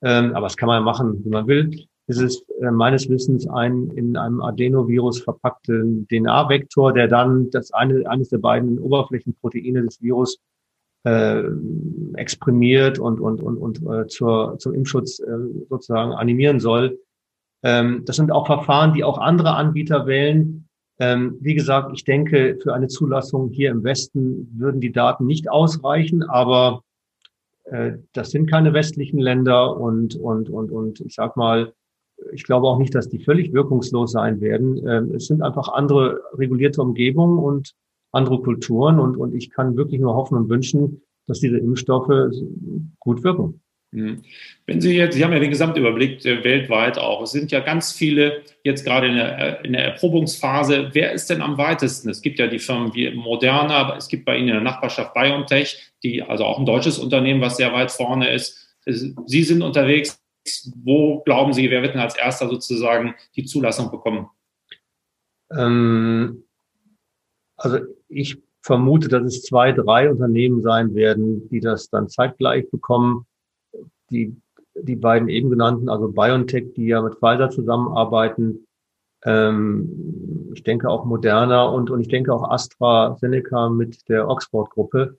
Ähm, 0.03 0.35
aber 0.35 0.47
das 0.47 0.57
kann 0.57 0.69
man 0.69 0.83
machen, 0.83 1.23
wie 1.23 1.29
man 1.29 1.47
will. 1.47 1.71
Es 2.07 2.19
ist 2.19 2.49
äh, 2.63 2.71
meines 2.71 3.11
Wissens 3.11 3.47
ein 3.47 3.91
in 3.91 4.17
einem 4.17 4.41
Adenovirus 4.41 5.21
verpackten 5.21 6.07
DNA-Vektor, 6.09 6.95
der 6.95 7.09
dann 7.09 7.51
das 7.51 7.73
eine, 7.73 8.09
eines 8.09 8.31
der 8.31 8.39
beiden 8.39 8.79
Oberflächenproteine 8.79 9.83
des 9.83 10.01
Virus 10.01 10.39
äh, 11.07 11.45
exprimiert 12.15 12.99
und, 12.99 13.21
und, 13.21 13.41
und, 13.41 13.57
und 13.59 13.81
äh, 13.89 14.09
zur, 14.09 14.59
zum 14.59 14.75
Impfschutz 14.75 15.21
äh, 15.21 15.39
sozusagen 15.69 16.13
animieren 16.13 16.59
soll. 16.59 16.99
Ähm, 17.63 18.03
das 18.05 18.17
sind 18.17 18.33
auch 18.33 18.47
Verfahren, 18.47 18.93
die 18.93 19.05
auch 19.05 19.19
andere 19.19 19.55
Anbieter 19.55 20.07
wählen. 20.07 20.69
Ähm, 20.99 21.37
wie 21.41 21.55
gesagt, 21.55 21.93
ich 21.95 22.03
denke, 22.05 22.59
für 22.61 22.75
eine 22.75 22.89
Zulassung 22.89 23.51
hier 23.51 23.71
im 23.71 23.85
Westen 23.85 24.51
würden 24.59 24.81
die 24.81 24.93
Daten 24.93 25.27
nicht 25.27 25.49
ausreichen, 25.49 26.25
aber 26.25 26.83
äh, 27.67 27.93
das 28.13 28.33
sind 28.33 28.51
keine 28.51 28.73
westlichen 28.73 29.21
Länder 29.21 29.77
und, 29.77 30.17
und, 30.17 30.51
und, 30.51 30.73
und 30.73 31.01
ich 31.01 31.15
sag 31.15 31.37
mal, 31.37 31.73
ich 32.33 32.43
glaube 32.43 32.67
auch 32.67 32.79
nicht, 32.79 32.95
dass 32.95 33.09
die 33.09 33.21
völlig 33.21 33.53
wirkungslos 33.53 34.11
sein 34.11 34.41
werden. 34.41 34.85
Ähm, 34.89 35.13
es 35.15 35.27
sind 35.27 35.43
einfach 35.43 35.69
andere 35.69 36.21
regulierte 36.33 36.83
Umgebungen 36.83 37.39
und 37.39 37.75
andere 38.13 38.41
Kulturen 38.41 38.99
und, 38.99 39.17
und 39.17 39.35
ich 39.35 39.51
kann 39.51 39.77
wirklich 39.77 40.01
nur 40.01 40.15
hoffen 40.15 40.37
und 40.37 40.49
wünschen, 40.49 41.03
dass 41.27 41.41
diese 41.41 41.59
Impfstoffe 41.59 42.33
gut 42.99 43.25
wirken. 43.25 43.61
Mhm. 43.93 44.23
Wenn 44.67 44.81
Sie 44.81 44.97
jetzt, 44.97 45.15
Sie 45.15 45.25
haben 45.25 45.33
ja 45.33 45.39
den 45.39 45.51
Gesamtüberblick 45.51 46.25
äh, 46.25 46.43
weltweit 46.45 46.99
auch. 46.99 47.23
Es 47.23 47.31
sind 47.31 47.53
ja 47.53 47.61
ganz 47.61 47.93
viele 47.93 48.43
jetzt 48.65 48.85
gerade 48.85 49.07
in 49.09 49.15
der, 49.15 49.65
in 49.65 49.73
der 49.73 49.85
Erprobungsphase. 49.85 50.91
Wer 50.93 51.13
ist 51.13 51.31
denn 51.31 51.41
am 51.41 51.57
weitesten? 51.57 52.11
Es 52.11 52.21
gibt 52.21 52.39
ja 52.39 52.47
die 52.47 52.59
Firmen 52.59 52.95
wie 52.95 53.11
Moderna, 53.15 53.97
es 53.97 54.09
gibt 54.09 54.25
bei 54.25 54.37
Ihnen 54.37 54.49
in 54.49 54.55
der 54.55 54.63
Nachbarschaft 54.63 55.15
BioNTech, 55.15 55.93
die, 56.03 56.23
also 56.23 56.45
auch 56.45 56.59
ein 56.59 56.67
deutsches 56.67 56.99
Unternehmen, 56.99 57.41
was 57.41 57.57
sehr 57.57 57.73
weit 57.73 57.91
vorne 57.91 58.33
ist. 58.33 58.77
Sie 58.85 59.43
sind 59.43 59.63
unterwegs. 59.63 60.23
Wo 60.85 61.23
glauben 61.25 61.53
Sie, 61.53 61.71
wer 61.71 61.83
wird 61.83 61.95
denn 61.95 62.01
als 62.01 62.17
erster 62.17 62.49
sozusagen 62.49 63.17
die 63.35 63.45
Zulassung 63.45 63.91
bekommen? 63.91 64.29
Ähm, 65.51 66.45
also 67.57 67.79
ich 68.09 68.39
vermute, 68.63 69.09
dass 69.09 69.23
es 69.23 69.43
zwei, 69.43 69.73
drei 69.73 70.11
Unternehmen 70.11 70.61
sein 70.61 70.95
werden, 70.95 71.49
die 71.49 71.61
das 71.61 71.89
dann 71.89 72.09
zeitgleich 72.09 72.69
bekommen. 72.71 73.27
Die, 74.11 74.37
die 74.75 74.97
beiden 74.97 75.29
eben 75.29 75.51
genannten, 75.51 75.89
also 75.89 76.09
BioNTech, 76.09 76.75
die 76.75 76.87
ja 76.87 77.03
mit 77.03 77.15
Pfizer 77.15 77.51
zusammenarbeiten. 77.51 78.67
Ähm, 79.25 80.51
ich 80.55 80.63
denke 80.63 80.89
auch 80.89 81.05
Moderna 81.05 81.65
und, 81.65 81.91
und 81.91 82.01
ich 82.01 82.09
denke 82.09 82.33
auch 82.33 82.51
AstraZeneca 82.51 83.69
mit 83.69 84.09
der 84.09 84.29
Oxford-Gruppe, 84.29 85.17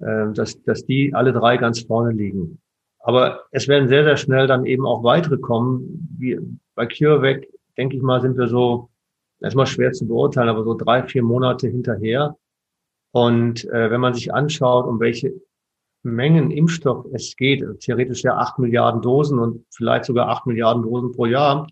äh, 0.00 0.32
dass, 0.32 0.62
dass 0.62 0.84
die 0.84 1.14
alle 1.14 1.32
drei 1.32 1.56
ganz 1.56 1.80
vorne 1.80 2.12
liegen. 2.12 2.60
Aber 2.98 3.44
es 3.50 3.66
werden 3.66 3.88
sehr, 3.88 4.04
sehr 4.04 4.16
schnell 4.16 4.46
dann 4.46 4.66
eben 4.66 4.86
auch 4.86 5.02
weitere 5.02 5.38
kommen. 5.38 6.08
Wie 6.18 6.38
bei 6.74 6.86
CureVac, 6.86 7.46
denke 7.76 7.96
ich 7.96 8.02
mal, 8.02 8.20
sind 8.20 8.36
wir 8.36 8.48
so 8.48 8.89
erstmal 9.40 9.66
schwer 9.66 9.92
zu 9.92 10.06
beurteilen, 10.06 10.48
aber 10.48 10.64
so 10.64 10.74
drei, 10.74 11.02
vier 11.02 11.22
Monate 11.22 11.68
hinterher. 11.68 12.36
Und 13.12 13.64
äh, 13.70 13.90
wenn 13.90 14.00
man 14.00 14.14
sich 14.14 14.32
anschaut, 14.32 14.86
um 14.86 15.00
welche 15.00 15.34
Mengen 16.02 16.50
Impfstoff 16.50 17.06
es 17.12 17.36
geht, 17.36 17.62
also 17.62 17.74
theoretisch 17.74 18.22
ja 18.22 18.36
acht 18.36 18.58
Milliarden 18.58 19.02
Dosen 19.02 19.38
und 19.38 19.64
vielleicht 19.70 20.04
sogar 20.06 20.28
acht 20.28 20.46
Milliarden 20.46 20.82
Dosen 20.82 21.12
pro 21.12 21.26
Jahr, 21.26 21.66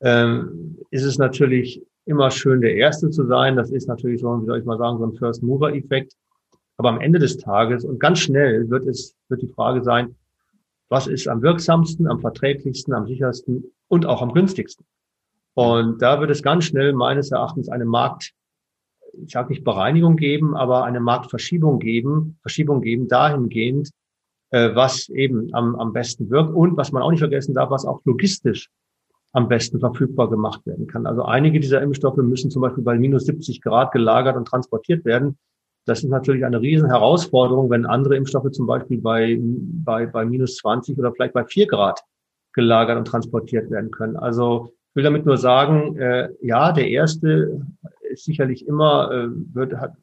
ähm, 0.00 0.78
ist 0.90 1.04
es 1.04 1.18
natürlich 1.18 1.84
immer 2.04 2.30
schön, 2.30 2.60
der 2.60 2.74
Erste 2.74 3.10
zu 3.10 3.26
sein. 3.26 3.56
Das 3.56 3.70
ist 3.70 3.86
natürlich 3.86 4.20
so, 4.20 4.42
wie 4.42 4.46
soll 4.46 4.58
ich 4.58 4.64
mal 4.64 4.78
sagen, 4.78 4.98
so 4.98 5.04
ein 5.04 5.14
First-Mover-Effekt. 5.14 6.14
Aber 6.76 6.88
am 6.88 7.00
Ende 7.00 7.18
des 7.18 7.36
Tages 7.36 7.84
und 7.84 8.00
ganz 8.00 8.18
schnell 8.18 8.68
wird 8.68 8.86
es, 8.88 9.14
wird 9.28 9.42
die 9.42 9.48
Frage 9.48 9.84
sein, 9.84 10.16
was 10.88 11.06
ist 11.06 11.28
am 11.28 11.42
wirksamsten, 11.42 12.08
am 12.08 12.20
verträglichsten, 12.20 12.92
am 12.92 13.06
sichersten 13.06 13.64
und 13.88 14.04
auch 14.04 14.20
am 14.20 14.32
günstigsten. 14.32 14.84
Und 15.54 16.00
da 16.00 16.20
wird 16.20 16.30
es 16.30 16.42
ganz 16.42 16.64
schnell 16.64 16.92
meines 16.92 17.30
Erachtens 17.30 17.68
eine 17.68 17.84
Markt, 17.84 18.32
ich 19.12 19.32
sage 19.32 19.50
nicht 19.50 19.64
Bereinigung 19.64 20.16
geben, 20.16 20.56
aber 20.56 20.84
eine 20.84 21.00
Marktverschiebung 21.00 21.78
geben, 21.78 22.38
Verschiebung 22.40 22.80
geben 22.80 23.08
dahingehend, 23.08 23.90
äh, 24.50 24.74
was 24.74 25.08
eben 25.10 25.52
am, 25.52 25.76
am 25.76 25.92
besten 25.92 26.30
wirkt 26.30 26.54
und 26.54 26.76
was 26.76 26.92
man 26.92 27.02
auch 27.02 27.10
nicht 27.10 27.20
vergessen 27.20 27.54
darf, 27.54 27.70
was 27.70 27.84
auch 27.84 28.00
logistisch 28.04 28.68
am 29.32 29.48
besten 29.48 29.80
verfügbar 29.80 30.28
gemacht 30.28 30.64
werden 30.66 30.86
kann. 30.86 31.06
Also 31.06 31.22
einige 31.24 31.58
dieser 31.58 31.80
Impfstoffe 31.80 32.18
müssen 32.18 32.50
zum 32.50 32.62
Beispiel 32.62 32.84
bei 32.84 32.98
minus 32.98 33.24
70 33.24 33.62
Grad 33.62 33.92
gelagert 33.92 34.36
und 34.36 34.46
transportiert 34.46 35.04
werden. 35.04 35.38
Das 35.86 36.04
ist 36.04 36.10
natürlich 36.10 36.44
eine 36.44 36.60
riesen 36.60 36.88
Herausforderung, 36.88 37.70
wenn 37.70 37.86
andere 37.86 38.16
Impfstoffe 38.16 38.50
zum 38.52 38.66
Beispiel 38.66 39.00
bei, 39.00 39.38
bei, 39.40 40.06
bei 40.06 40.24
minus 40.24 40.56
20 40.56 40.98
oder 40.98 41.12
vielleicht 41.12 41.32
bei 41.32 41.44
4 41.44 41.66
Grad 41.66 42.02
gelagert 42.52 42.98
und 42.98 43.06
transportiert 43.06 43.70
werden 43.70 43.90
können. 43.90 44.16
Also 44.16 44.74
ich 44.92 44.96
will 44.96 45.04
damit 45.04 45.24
nur 45.24 45.38
sagen, 45.38 45.96
äh, 45.96 46.28
ja, 46.42 46.70
der 46.70 46.86
erste 46.86 47.62
ist 48.10 48.26
sicherlich 48.26 48.66
immer, 48.66 49.10
äh, 49.10 49.28
wird, 49.54 49.72
hat, 49.72 49.94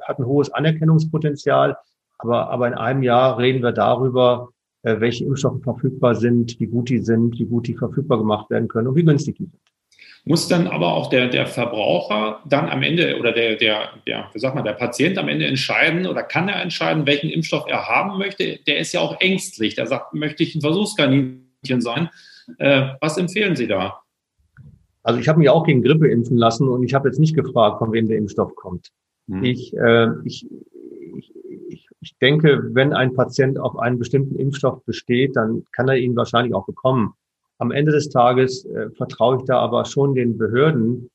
hat 0.00 0.18
ein 0.18 0.24
hohes 0.24 0.50
Anerkennungspotenzial, 0.50 1.76
aber, 2.16 2.48
aber 2.48 2.66
in 2.66 2.72
einem 2.72 3.02
Jahr 3.02 3.36
reden 3.36 3.62
wir 3.62 3.72
darüber, 3.72 4.48
äh, 4.84 5.00
welche 5.00 5.26
Impfstoffe 5.26 5.62
verfügbar 5.62 6.14
sind, 6.14 6.58
wie 6.58 6.66
gut 6.66 6.88
die 6.88 7.00
sind, 7.00 7.38
wie 7.38 7.44
gut 7.44 7.66
die 7.66 7.74
verfügbar 7.74 8.16
gemacht 8.16 8.48
werden 8.48 8.68
können 8.68 8.88
und 8.88 8.96
wie 8.96 9.04
günstig 9.04 9.36
die 9.36 9.44
sind. 9.44 9.60
Muss 10.24 10.48
dann 10.48 10.66
aber 10.66 10.94
auch 10.94 11.10
der, 11.10 11.28
der 11.28 11.46
Verbraucher 11.46 12.40
dann 12.48 12.70
am 12.70 12.82
Ende 12.82 13.18
oder 13.18 13.32
der, 13.32 13.56
der, 13.56 13.90
der, 14.06 14.30
wie 14.32 14.38
sagt 14.38 14.54
man, 14.54 14.64
der 14.64 14.72
Patient 14.72 15.18
am 15.18 15.28
Ende 15.28 15.44
entscheiden 15.44 16.06
oder 16.06 16.22
kann 16.22 16.48
er 16.48 16.62
entscheiden, 16.62 17.04
welchen 17.04 17.28
Impfstoff 17.28 17.66
er 17.68 17.86
haben 17.86 18.16
möchte? 18.16 18.60
Der 18.66 18.78
ist 18.78 18.94
ja 18.94 19.00
auch 19.00 19.20
ängstlich. 19.20 19.74
Der 19.74 19.86
sagt, 19.86 20.14
möchte 20.14 20.42
ich 20.42 20.54
ein 20.54 20.62
Versuchskaninchen 20.62 21.80
sein? 21.80 22.08
Äh, 22.58 22.94
was 23.00 23.18
empfehlen 23.18 23.56
Sie 23.56 23.66
da? 23.66 24.01
Also 25.02 25.18
ich 25.20 25.28
habe 25.28 25.38
mich 25.38 25.50
auch 25.50 25.64
gegen 25.64 25.82
Grippe 25.82 26.08
impfen 26.08 26.36
lassen 26.36 26.68
und 26.68 26.82
ich 26.82 26.94
habe 26.94 27.08
jetzt 27.08 27.18
nicht 27.18 27.34
gefragt, 27.34 27.78
von 27.78 27.92
wem 27.92 28.08
der 28.08 28.18
Impfstoff 28.18 28.54
kommt. 28.54 28.88
Mhm. 29.26 29.44
Ich, 29.44 29.76
äh, 29.76 30.08
ich, 30.24 30.46
ich, 31.16 31.32
ich, 31.68 31.88
ich 32.00 32.18
denke, 32.18 32.70
wenn 32.72 32.92
ein 32.92 33.14
Patient 33.14 33.58
auf 33.58 33.78
einen 33.78 33.98
bestimmten 33.98 34.36
Impfstoff 34.36 34.84
besteht, 34.84 35.36
dann 35.36 35.64
kann 35.72 35.88
er 35.88 35.96
ihn 35.96 36.16
wahrscheinlich 36.16 36.54
auch 36.54 36.66
bekommen. 36.66 37.14
Am 37.58 37.70
Ende 37.70 37.92
des 37.92 38.08
Tages 38.08 38.64
äh, 38.64 38.90
vertraue 38.90 39.38
ich 39.38 39.44
da 39.44 39.58
aber 39.58 39.84
schon 39.84 40.14
den 40.14 40.38
Behörden 40.38 41.10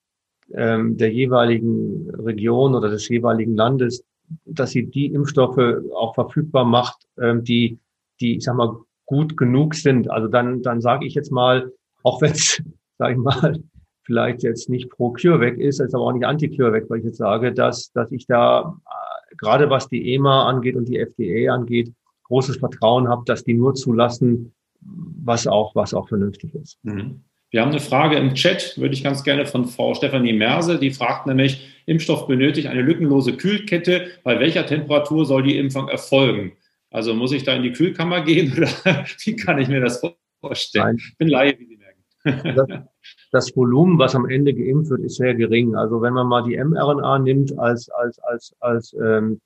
ähm, 0.54 0.98
der 0.98 1.12
jeweiligen 1.12 2.10
Region 2.12 2.76
oder 2.76 2.90
des 2.90 3.08
jeweiligen 3.10 3.56
Landes, 3.56 4.04
dass 4.46 4.72
sie 4.72 4.88
die 4.88 5.08
Impfstoffe 5.08 5.82
auch 5.94 6.16
verfügbar 6.16 6.66
macht, 6.66 7.08
ähm, 7.20 7.44
die, 7.44 7.80
die, 8.20 8.38
ich 8.38 8.44
sag 8.44 8.56
mal, 8.56 8.78
gut 9.06 9.38
genug 9.38 9.76
sind. 9.76 10.10
Also 10.10 10.28
dann, 10.28 10.62
dann 10.62 10.82
sage 10.82 11.06
ich 11.06 11.16
jetzt 11.16 11.32
mal, 11.32 11.72
auch 12.04 12.22
wenn 12.22 12.32
es, 12.32 12.62
sage 12.98 13.14
ich 13.14 13.20
mal, 13.20 13.62
vielleicht 14.08 14.42
jetzt 14.42 14.70
nicht 14.70 14.90
pro 14.90 15.12
CureVac 15.12 15.58
ist, 15.58 15.82
ist 15.82 15.94
aber 15.94 16.06
auch 16.06 16.14
nicht 16.14 16.26
anti-CureVac, 16.26 16.90
weil 16.90 17.00
ich 17.00 17.06
jetzt 17.06 17.18
sage, 17.18 17.54
dass, 17.54 17.92
dass 17.92 18.12
ich 18.12 18.26
da 18.26 18.80
äh, 18.86 19.36
gerade 19.36 19.70
was 19.70 19.90
die 19.90 20.14
EMA 20.14 20.48
angeht 20.48 20.78
und 20.78 20.88
die 20.88 20.98
FDA 20.98 21.54
angeht, 21.54 21.94
großes 22.24 22.58
Vertrauen 22.58 23.10
habe, 23.10 23.24
dass 23.26 23.44
die 23.44 23.54
nur 23.54 23.76
zulassen, 23.76 24.54
was 24.82 25.46
auch, 25.46 25.76
was 25.76 25.94
auch 25.94 26.08
vernünftig 26.08 26.56
ist. 26.56 26.80
Mhm. 26.84 27.22
Wir 27.50 27.62
haben 27.62 27.72
eine 27.72 27.80
Frage 27.80 28.16
im 28.18 28.34
Chat, 28.34 28.78
würde 28.78 28.94
ich 28.94 29.04
ganz 29.04 29.24
gerne 29.24 29.46
von 29.46 29.66
Frau 29.66 29.94
Stefanie 29.94 30.34
Merse, 30.34 30.80
die 30.80 30.92
fragt 30.92 31.28
nämlich, 31.28 31.68
Impfstoff 31.86 32.28
benötigt 32.28 32.68
eine 32.68 32.82
lückenlose 32.82 33.34
Kühlkette, 33.34 34.08
bei 34.24 34.40
welcher 34.40 34.66
Temperatur 34.66 35.26
soll 35.26 35.44
die 35.44 35.58
Impfung 35.58 35.88
erfolgen? 35.90 36.54
Also 36.92 37.14
muss 37.14 37.34
ich 37.34 37.44
da 37.44 37.54
in 37.54 37.64
die 37.64 37.72
Kühlkammer 37.74 38.22
gehen 38.22 38.54
oder 38.58 39.06
wie 39.24 39.36
kann 39.36 39.60
ich 39.60 39.68
mir 39.68 39.82
das 39.82 40.02
vorstellen? 40.40 40.86
Nein. 40.86 40.98
Ich 40.98 41.18
bin 41.18 41.28
Laie, 41.28 41.58
wie 41.60 41.66
Sie 41.66 41.78
merken. 41.78 42.56
Das, 42.56 42.68
das 43.32 43.56
Volumen, 43.56 44.00
was 44.00 44.16
am 44.16 44.30
Ende 44.30 44.54
geimpft 44.54 44.90
wird, 44.90 45.02
ist 45.02 45.16
sehr 45.16 45.36
gering. 45.36 45.76
Also 45.76 46.02
wenn 46.02 46.14
man 46.14 46.28
mal 46.28 46.44
die 46.44 46.58
mRNA 46.58 47.20
nimmt 47.20 47.58
als, 47.60 47.90
als, 47.90 48.20
als, 48.20 48.56
als, 48.60 48.94
ähm, 48.94 49.42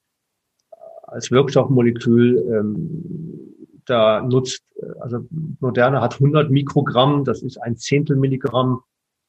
als 1.04 1.32
Wirkstoffmolekül, 1.32 2.38
ähm, 2.50 3.52
da 3.86 4.22
nutzt, 4.22 4.64
also 5.00 5.26
Moderna 5.60 6.02
hat 6.02 6.14
100 6.16 6.52
Mikrogramm, 6.52 7.26
das 7.26 7.42
ist 7.42 7.58
ein 7.58 7.78
Zehntel 7.78 8.16
Milligramm, 8.16 8.82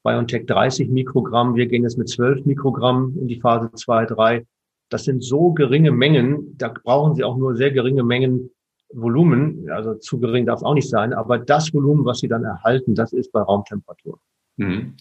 BioNTech 0.05 0.47
30 0.47 0.91
Mikrogramm, 0.91 1.55
wir 1.55 1.67
gehen 1.67 1.85
jetzt 1.85 1.99
mit 1.99 2.09
12 2.09 2.45
Mikrogramm 2.45 3.17
in 3.19 3.29
die 3.29 3.41
Phase 3.41 3.71
2, 3.73 4.07
3. 4.07 4.47
Das 4.89 5.05
sind 5.05 5.23
so 5.25 5.53
geringe 5.53 5.91
Mengen, 5.91 6.57
da 6.59 6.69
brauchen 6.69 7.15
Sie 7.15 7.25
auch 7.25 7.37
nur 7.37 7.57
sehr 7.57 7.71
geringe 7.71 8.03
Mengen 8.03 8.51
Volumen, 8.95 9.71
also 9.71 9.95
zu 9.95 10.19
gering 10.21 10.47
darf 10.47 10.59
es 10.61 10.65
auch 10.65 10.75
nicht 10.75 10.89
sein, 10.89 11.13
aber 11.13 11.39
das 11.39 11.73
Volumen, 11.73 12.05
was 12.05 12.19
Sie 12.19 12.29
dann 12.29 12.45
erhalten, 12.45 12.95
das 12.95 13.13
ist 13.13 13.33
bei 13.33 13.41
Raumtemperatur. 13.41 14.19
Mhm. 14.57 14.95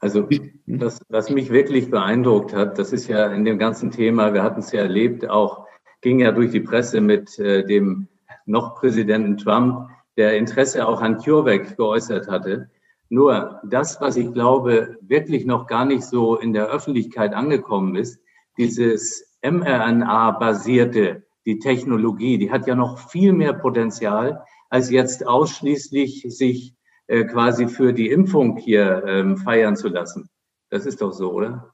Also 0.00 0.28
was, 0.66 1.00
was 1.08 1.30
mich 1.30 1.50
wirklich 1.50 1.90
beeindruckt 1.90 2.54
hat, 2.54 2.78
das 2.78 2.92
ist 2.92 3.08
ja 3.08 3.32
in 3.32 3.44
dem 3.44 3.58
ganzen 3.58 3.90
Thema, 3.90 4.32
wir 4.32 4.44
hatten 4.44 4.60
es 4.60 4.70
ja 4.70 4.82
erlebt, 4.82 5.28
auch 5.28 5.66
ging 6.00 6.20
ja 6.20 6.30
durch 6.30 6.52
die 6.52 6.60
Presse 6.60 7.00
mit 7.00 7.38
äh, 7.38 7.64
dem 7.64 8.06
noch 8.46 8.76
Präsidenten 8.76 9.36
Trump, 9.36 9.88
der 10.16 10.36
Interesse 10.36 10.86
auch 10.86 11.00
an 11.00 11.18
CureVac 11.18 11.76
geäußert 11.76 12.28
hatte. 12.28 12.70
Nur 13.08 13.60
das, 13.64 14.00
was 14.00 14.16
ich 14.16 14.32
glaube, 14.32 14.96
wirklich 15.00 15.46
noch 15.46 15.66
gar 15.66 15.84
nicht 15.84 16.04
so 16.04 16.36
in 16.36 16.52
der 16.52 16.68
Öffentlichkeit 16.68 17.34
angekommen 17.34 17.96
ist, 17.96 18.20
dieses 18.56 19.38
mRNA-basierte, 19.42 21.24
die 21.48 21.58
Technologie, 21.58 22.36
die 22.36 22.50
hat 22.50 22.66
ja 22.66 22.74
noch 22.74 22.98
viel 23.10 23.32
mehr 23.32 23.54
Potenzial, 23.54 24.44
als 24.68 24.90
jetzt 24.90 25.26
ausschließlich 25.26 26.26
sich 26.28 26.74
äh, 27.06 27.24
quasi 27.24 27.68
für 27.68 27.94
die 27.94 28.10
Impfung 28.10 28.58
hier 28.58 29.02
ähm, 29.06 29.38
feiern 29.38 29.74
zu 29.74 29.88
lassen. 29.88 30.28
Das 30.68 30.84
ist 30.84 31.00
doch 31.00 31.12
so, 31.12 31.32
oder? 31.32 31.72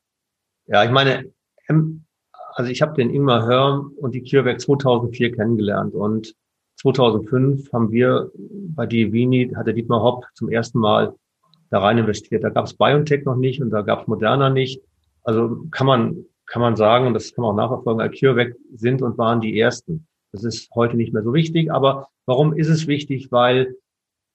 Ja, 0.66 0.84
ich 0.84 0.92
meine, 0.92 1.32
also 2.52 2.70
ich 2.70 2.82
habe 2.82 2.94
den 2.94 3.10
Ingmar 3.10 3.44
Hörm 3.46 3.92
und 3.96 4.14
die 4.14 4.22
CureVac 4.22 4.60
2004 4.60 5.32
kennengelernt 5.32 5.92
und 5.92 6.36
2005 6.76 7.72
haben 7.72 7.90
wir 7.90 8.30
bei 8.34 8.86
Divini, 8.86 9.52
hat 9.56 9.66
der 9.66 9.74
Dietmar 9.74 10.02
Hopp 10.02 10.24
zum 10.34 10.50
ersten 10.50 10.78
Mal 10.78 11.16
da 11.70 11.80
rein 11.80 11.98
investiert. 11.98 12.44
Da 12.44 12.50
gab 12.50 12.66
es 12.66 12.74
BioNTech 12.74 13.24
noch 13.24 13.36
nicht 13.36 13.60
und 13.60 13.70
da 13.70 13.82
gab 13.82 14.02
es 14.02 14.06
Moderna 14.06 14.50
nicht. 14.50 14.80
Also 15.24 15.66
kann 15.72 15.88
man, 15.88 16.26
kann 16.46 16.62
man 16.62 16.76
sagen, 16.76 17.06
und 17.06 17.14
das 17.14 17.34
kann 17.34 17.42
man 17.42 17.52
auch 17.52 17.56
nachverfolgen, 17.56 18.10
CureVac 18.12 18.54
sind 18.74 19.02
und 19.02 19.18
waren 19.18 19.40
die 19.40 19.58
ersten. 19.58 20.06
Das 20.32 20.44
ist 20.44 20.70
heute 20.74 20.96
nicht 20.96 21.12
mehr 21.12 21.22
so 21.22 21.32
wichtig. 21.32 21.72
Aber 21.72 22.08
warum 22.26 22.54
ist 22.54 22.68
es 22.68 22.86
wichtig? 22.86 23.30
Weil, 23.30 23.76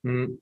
hm, 0.02 0.40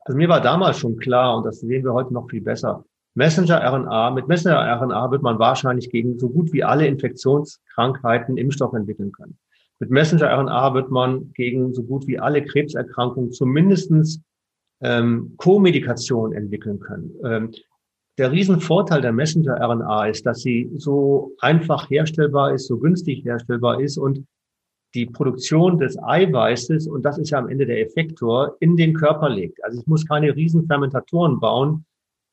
also 0.00 0.16
mir 0.16 0.28
war 0.28 0.40
damals 0.40 0.78
schon 0.78 0.96
klar, 0.96 1.36
und 1.36 1.44
das 1.44 1.60
sehen 1.60 1.84
wir 1.84 1.92
heute 1.92 2.12
noch 2.12 2.28
viel 2.28 2.40
besser, 2.40 2.84
Messenger-RNA, 3.14 4.10
mit 4.10 4.26
Messenger-RNA 4.26 5.10
wird 5.12 5.22
man 5.22 5.38
wahrscheinlich 5.38 5.88
gegen 5.90 6.18
so 6.18 6.28
gut 6.28 6.52
wie 6.52 6.64
alle 6.64 6.86
Infektionskrankheiten 6.86 8.36
Impfstoff 8.36 8.72
entwickeln 8.74 9.12
können. 9.12 9.38
Mit 9.78 9.90
Messenger-RNA 9.90 10.74
wird 10.74 10.90
man 10.90 11.32
gegen 11.34 11.74
so 11.74 11.84
gut 11.84 12.06
wie 12.06 12.18
alle 12.18 12.44
Krebserkrankungen 12.44 13.30
zumindestens 13.30 14.20
ähm, 14.80 15.34
Co-Medikation 15.36 16.32
entwickeln 16.32 16.80
können. 16.80 17.14
Ähm, 17.24 17.52
der 18.18 18.30
Riesenvorteil 18.30 19.00
der 19.00 19.12
Messenger-RNA 19.12 20.06
ist, 20.06 20.24
dass 20.24 20.40
sie 20.40 20.70
so 20.76 21.32
einfach 21.40 21.90
herstellbar 21.90 22.54
ist, 22.54 22.66
so 22.66 22.78
günstig 22.78 23.24
herstellbar 23.24 23.80
ist 23.80 23.98
und 23.98 24.24
die 24.94 25.06
Produktion 25.06 25.78
des 25.78 26.00
Eiweißes, 26.00 26.86
und 26.86 27.02
das 27.04 27.18
ist 27.18 27.30
ja 27.30 27.38
am 27.38 27.48
Ende 27.48 27.66
der 27.66 27.80
Effektor, 27.80 28.56
in 28.60 28.76
den 28.76 28.94
Körper 28.94 29.28
legt. 29.28 29.62
Also 29.64 29.80
ich 29.80 29.86
muss 29.88 30.06
keine 30.06 30.34
riesen 30.36 30.66
Fermentatoren 30.66 31.40
bauen 31.40 31.84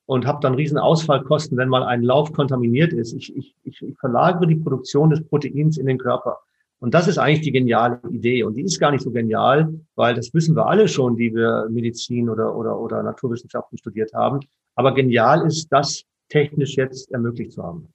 und 0.06 0.28
habe 0.28 0.40
dann 0.42 0.54
riesen 0.54 0.78
Ausfallkosten, 0.78 1.58
wenn 1.58 1.70
mal 1.70 1.84
ein 1.84 2.04
Lauf 2.04 2.32
kontaminiert 2.34 2.94
ist. 2.94 3.14
Ich, 3.14 3.36
ich, 3.36 3.56
ich, 3.64 3.82
ich 3.82 3.98
verlagere 3.98 4.46
die 4.46 4.58
Produktion 4.58 5.10
des 5.10 5.24
Proteins 5.24 5.78
in 5.78 5.88
den 5.88 5.98
Körper. 5.98 6.38
Und 6.80 6.94
das 6.94 7.08
ist 7.08 7.18
eigentlich 7.18 7.42
die 7.42 7.52
geniale 7.52 8.00
Idee. 8.10 8.44
Und 8.44 8.56
die 8.56 8.64
ist 8.64 8.80
gar 8.80 8.92
nicht 8.92 9.04
so 9.04 9.12
genial, 9.12 9.74
weil 9.96 10.14
das 10.14 10.34
wissen 10.34 10.56
wir 10.56 10.68
alle 10.68 10.88
schon, 10.88 11.16
die 11.16 11.34
wir 11.34 11.68
Medizin 11.70 12.30
oder, 12.30 12.56
oder, 12.56 12.80
oder 12.80 13.02
Naturwissenschaften 13.02 13.78
studiert 13.78 14.14
haben. 14.14 14.40
Aber 14.76 14.94
genial 14.94 15.46
ist, 15.46 15.68
das 15.70 16.04
technisch 16.30 16.76
jetzt 16.78 17.12
ermöglicht 17.12 17.54
zu 17.54 17.64
haben. 17.64 17.88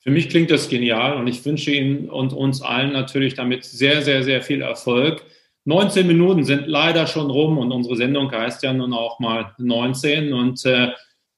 Für 0.00 0.10
mich 0.10 0.28
klingt 0.28 0.50
das 0.50 0.68
genial 0.68 1.16
und 1.16 1.28
ich 1.28 1.44
wünsche 1.44 1.70
Ihnen 1.70 2.08
und 2.08 2.32
uns 2.32 2.60
allen 2.60 2.92
natürlich 2.92 3.34
damit 3.34 3.64
sehr, 3.64 4.02
sehr, 4.02 4.24
sehr 4.24 4.42
viel 4.42 4.60
Erfolg. 4.60 5.22
19 5.64 6.08
Minuten 6.08 6.42
sind 6.42 6.66
leider 6.66 7.06
schon 7.06 7.30
rum 7.30 7.58
und 7.58 7.70
unsere 7.70 7.96
Sendung 7.96 8.32
heißt 8.32 8.64
ja 8.64 8.72
nun 8.72 8.92
auch 8.92 9.20
mal 9.20 9.54
19 9.58 10.32
und 10.32 10.64
äh, 10.66 10.88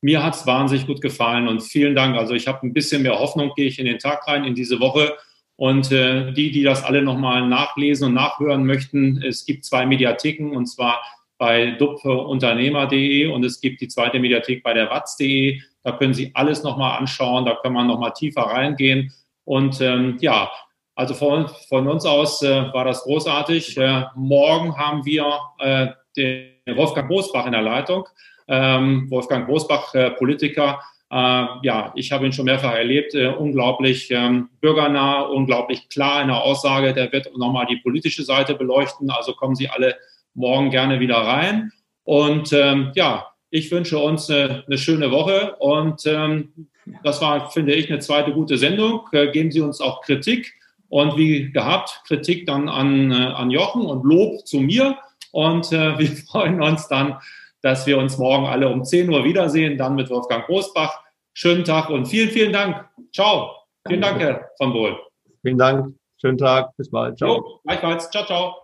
mir 0.00 0.22
hat 0.22 0.34
es 0.34 0.46
wahnsinnig 0.46 0.86
gut 0.86 1.02
gefallen 1.02 1.46
und 1.46 1.62
vielen 1.62 1.94
Dank. 1.94 2.16
Also 2.16 2.34
ich 2.34 2.46
habe 2.46 2.66
ein 2.66 2.72
bisschen 2.72 3.02
mehr 3.02 3.18
Hoffnung, 3.18 3.52
gehe 3.54 3.66
ich 3.66 3.78
in 3.78 3.86
den 3.86 3.98
Tag 3.98 4.26
rein, 4.26 4.44
in 4.44 4.54
diese 4.54 4.80
Woche 4.80 5.14
und 5.56 5.92
äh, 5.92 6.32
die, 6.32 6.50
die 6.50 6.62
das 6.62 6.84
alle 6.84 7.02
nochmal 7.02 7.46
nachlesen 7.46 8.08
und 8.08 8.14
nachhören 8.14 8.64
möchten, 8.64 9.22
es 9.22 9.44
gibt 9.44 9.66
zwei 9.66 9.84
Mediatheken 9.84 10.56
und 10.56 10.66
zwar 10.66 11.02
bei 11.44 11.72
dupfunternehmer.de 11.72 13.26
und 13.26 13.44
es 13.44 13.60
gibt 13.60 13.82
die 13.82 13.88
zweite 13.88 14.18
Mediathek 14.18 14.62
bei 14.62 14.72
der 14.72 14.88
watz.de. 14.88 15.60
Da 15.82 15.92
können 15.92 16.14
Sie 16.14 16.30
alles 16.32 16.62
nochmal 16.62 16.98
anschauen, 16.98 17.44
da 17.44 17.54
kann 17.56 17.74
man 17.74 17.86
nochmal 17.86 18.14
tiefer 18.14 18.40
reingehen. 18.40 19.12
Und 19.44 19.78
ähm, 19.82 20.16
ja, 20.20 20.50
also 20.94 21.12
von, 21.12 21.48
von 21.68 21.86
uns 21.86 22.06
aus 22.06 22.42
äh, 22.42 22.72
war 22.72 22.86
das 22.86 23.02
großartig. 23.02 23.76
Äh, 23.76 24.04
morgen 24.14 24.74
haben 24.78 25.04
wir 25.04 25.38
äh, 25.58 25.88
den 26.16 26.76
Wolfgang 26.78 27.08
Großbach 27.10 27.44
in 27.44 27.52
der 27.52 27.60
Leitung. 27.60 28.08
Ähm, 28.48 29.10
Wolfgang 29.10 29.46
Großbach, 29.46 29.94
äh, 29.94 30.12
Politiker, 30.12 30.80
äh, 31.10 31.46
ja, 31.62 31.92
ich 31.94 32.10
habe 32.10 32.24
ihn 32.24 32.32
schon 32.32 32.46
mehrfach 32.46 32.74
erlebt, 32.74 33.14
äh, 33.14 33.26
unglaublich 33.26 34.10
ähm, 34.10 34.48
bürgernah, 34.62 35.20
unglaublich 35.20 35.90
klar 35.90 36.22
in 36.22 36.28
der 36.28 36.42
Aussage. 36.42 36.94
Der 36.94 37.12
wird 37.12 37.36
nochmal 37.36 37.66
die 37.66 37.76
politische 37.76 38.22
Seite 38.22 38.54
beleuchten. 38.54 39.10
Also 39.10 39.34
kommen 39.34 39.56
Sie 39.56 39.68
alle 39.68 39.94
morgen 40.34 40.70
gerne 40.70 41.00
wieder 41.00 41.16
rein. 41.16 41.72
Und 42.04 42.52
ähm, 42.52 42.92
ja, 42.94 43.28
ich 43.50 43.70
wünsche 43.70 43.98
uns 43.98 44.28
eine, 44.28 44.64
eine 44.66 44.78
schöne 44.78 45.10
Woche 45.10 45.56
und 45.56 46.06
ähm, 46.06 46.68
das 47.02 47.20
war, 47.22 47.50
finde 47.50 47.74
ich, 47.74 47.90
eine 47.90 48.00
zweite 48.00 48.32
gute 48.32 48.58
Sendung. 48.58 49.06
Äh, 49.12 49.28
geben 49.28 49.50
Sie 49.50 49.60
uns 49.60 49.80
auch 49.80 50.02
Kritik 50.02 50.52
und 50.88 51.16
wie 51.16 51.50
gehabt, 51.50 52.02
Kritik 52.06 52.46
dann 52.46 52.68
an, 52.68 53.10
äh, 53.10 53.14
an 53.14 53.50
Jochen 53.50 53.86
und 53.86 54.04
Lob 54.04 54.46
zu 54.46 54.60
mir. 54.60 54.98
Und 55.32 55.72
äh, 55.72 55.98
wir 55.98 56.08
freuen 56.08 56.62
uns 56.62 56.88
dann, 56.88 57.16
dass 57.62 57.86
wir 57.86 57.98
uns 57.98 58.18
morgen 58.18 58.46
alle 58.46 58.68
um 58.68 58.84
10 58.84 59.10
Uhr 59.10 59.24
wiedersehen, 59.24 59.78
dann 59.78 59.94
mit 59.94 60.10
Wolfgang 60.10 60.44
Großbach. 60.46 61.00
Schönen 61.32 61.64
Tag 61.64 61.90
und 61.90 62.06
vielen, 62.06 62.30
vielen 62.30 62.52
Dank. 62.52 62.88
Ciao. 63.12 63.50
Vielen 63.86 64.00
Dank, 64.00 64.20
Herr 64.20 64.50
von 64.58 64.72
Bohl. 64.72 64.96
Vielen 65.42 65.58
Dank. 65.58 65.94
Schönen 66.20 66.38
Tag. 66.38 66.76
Bis 66.76 66.90
bald. 66.90 67.18
Ciao. 67.18 67.36
Jo, 67.36 67.60
gleichfalls. 67.64 68.10
Ciao, 68.10 68.24
ciao. 68.24 68.63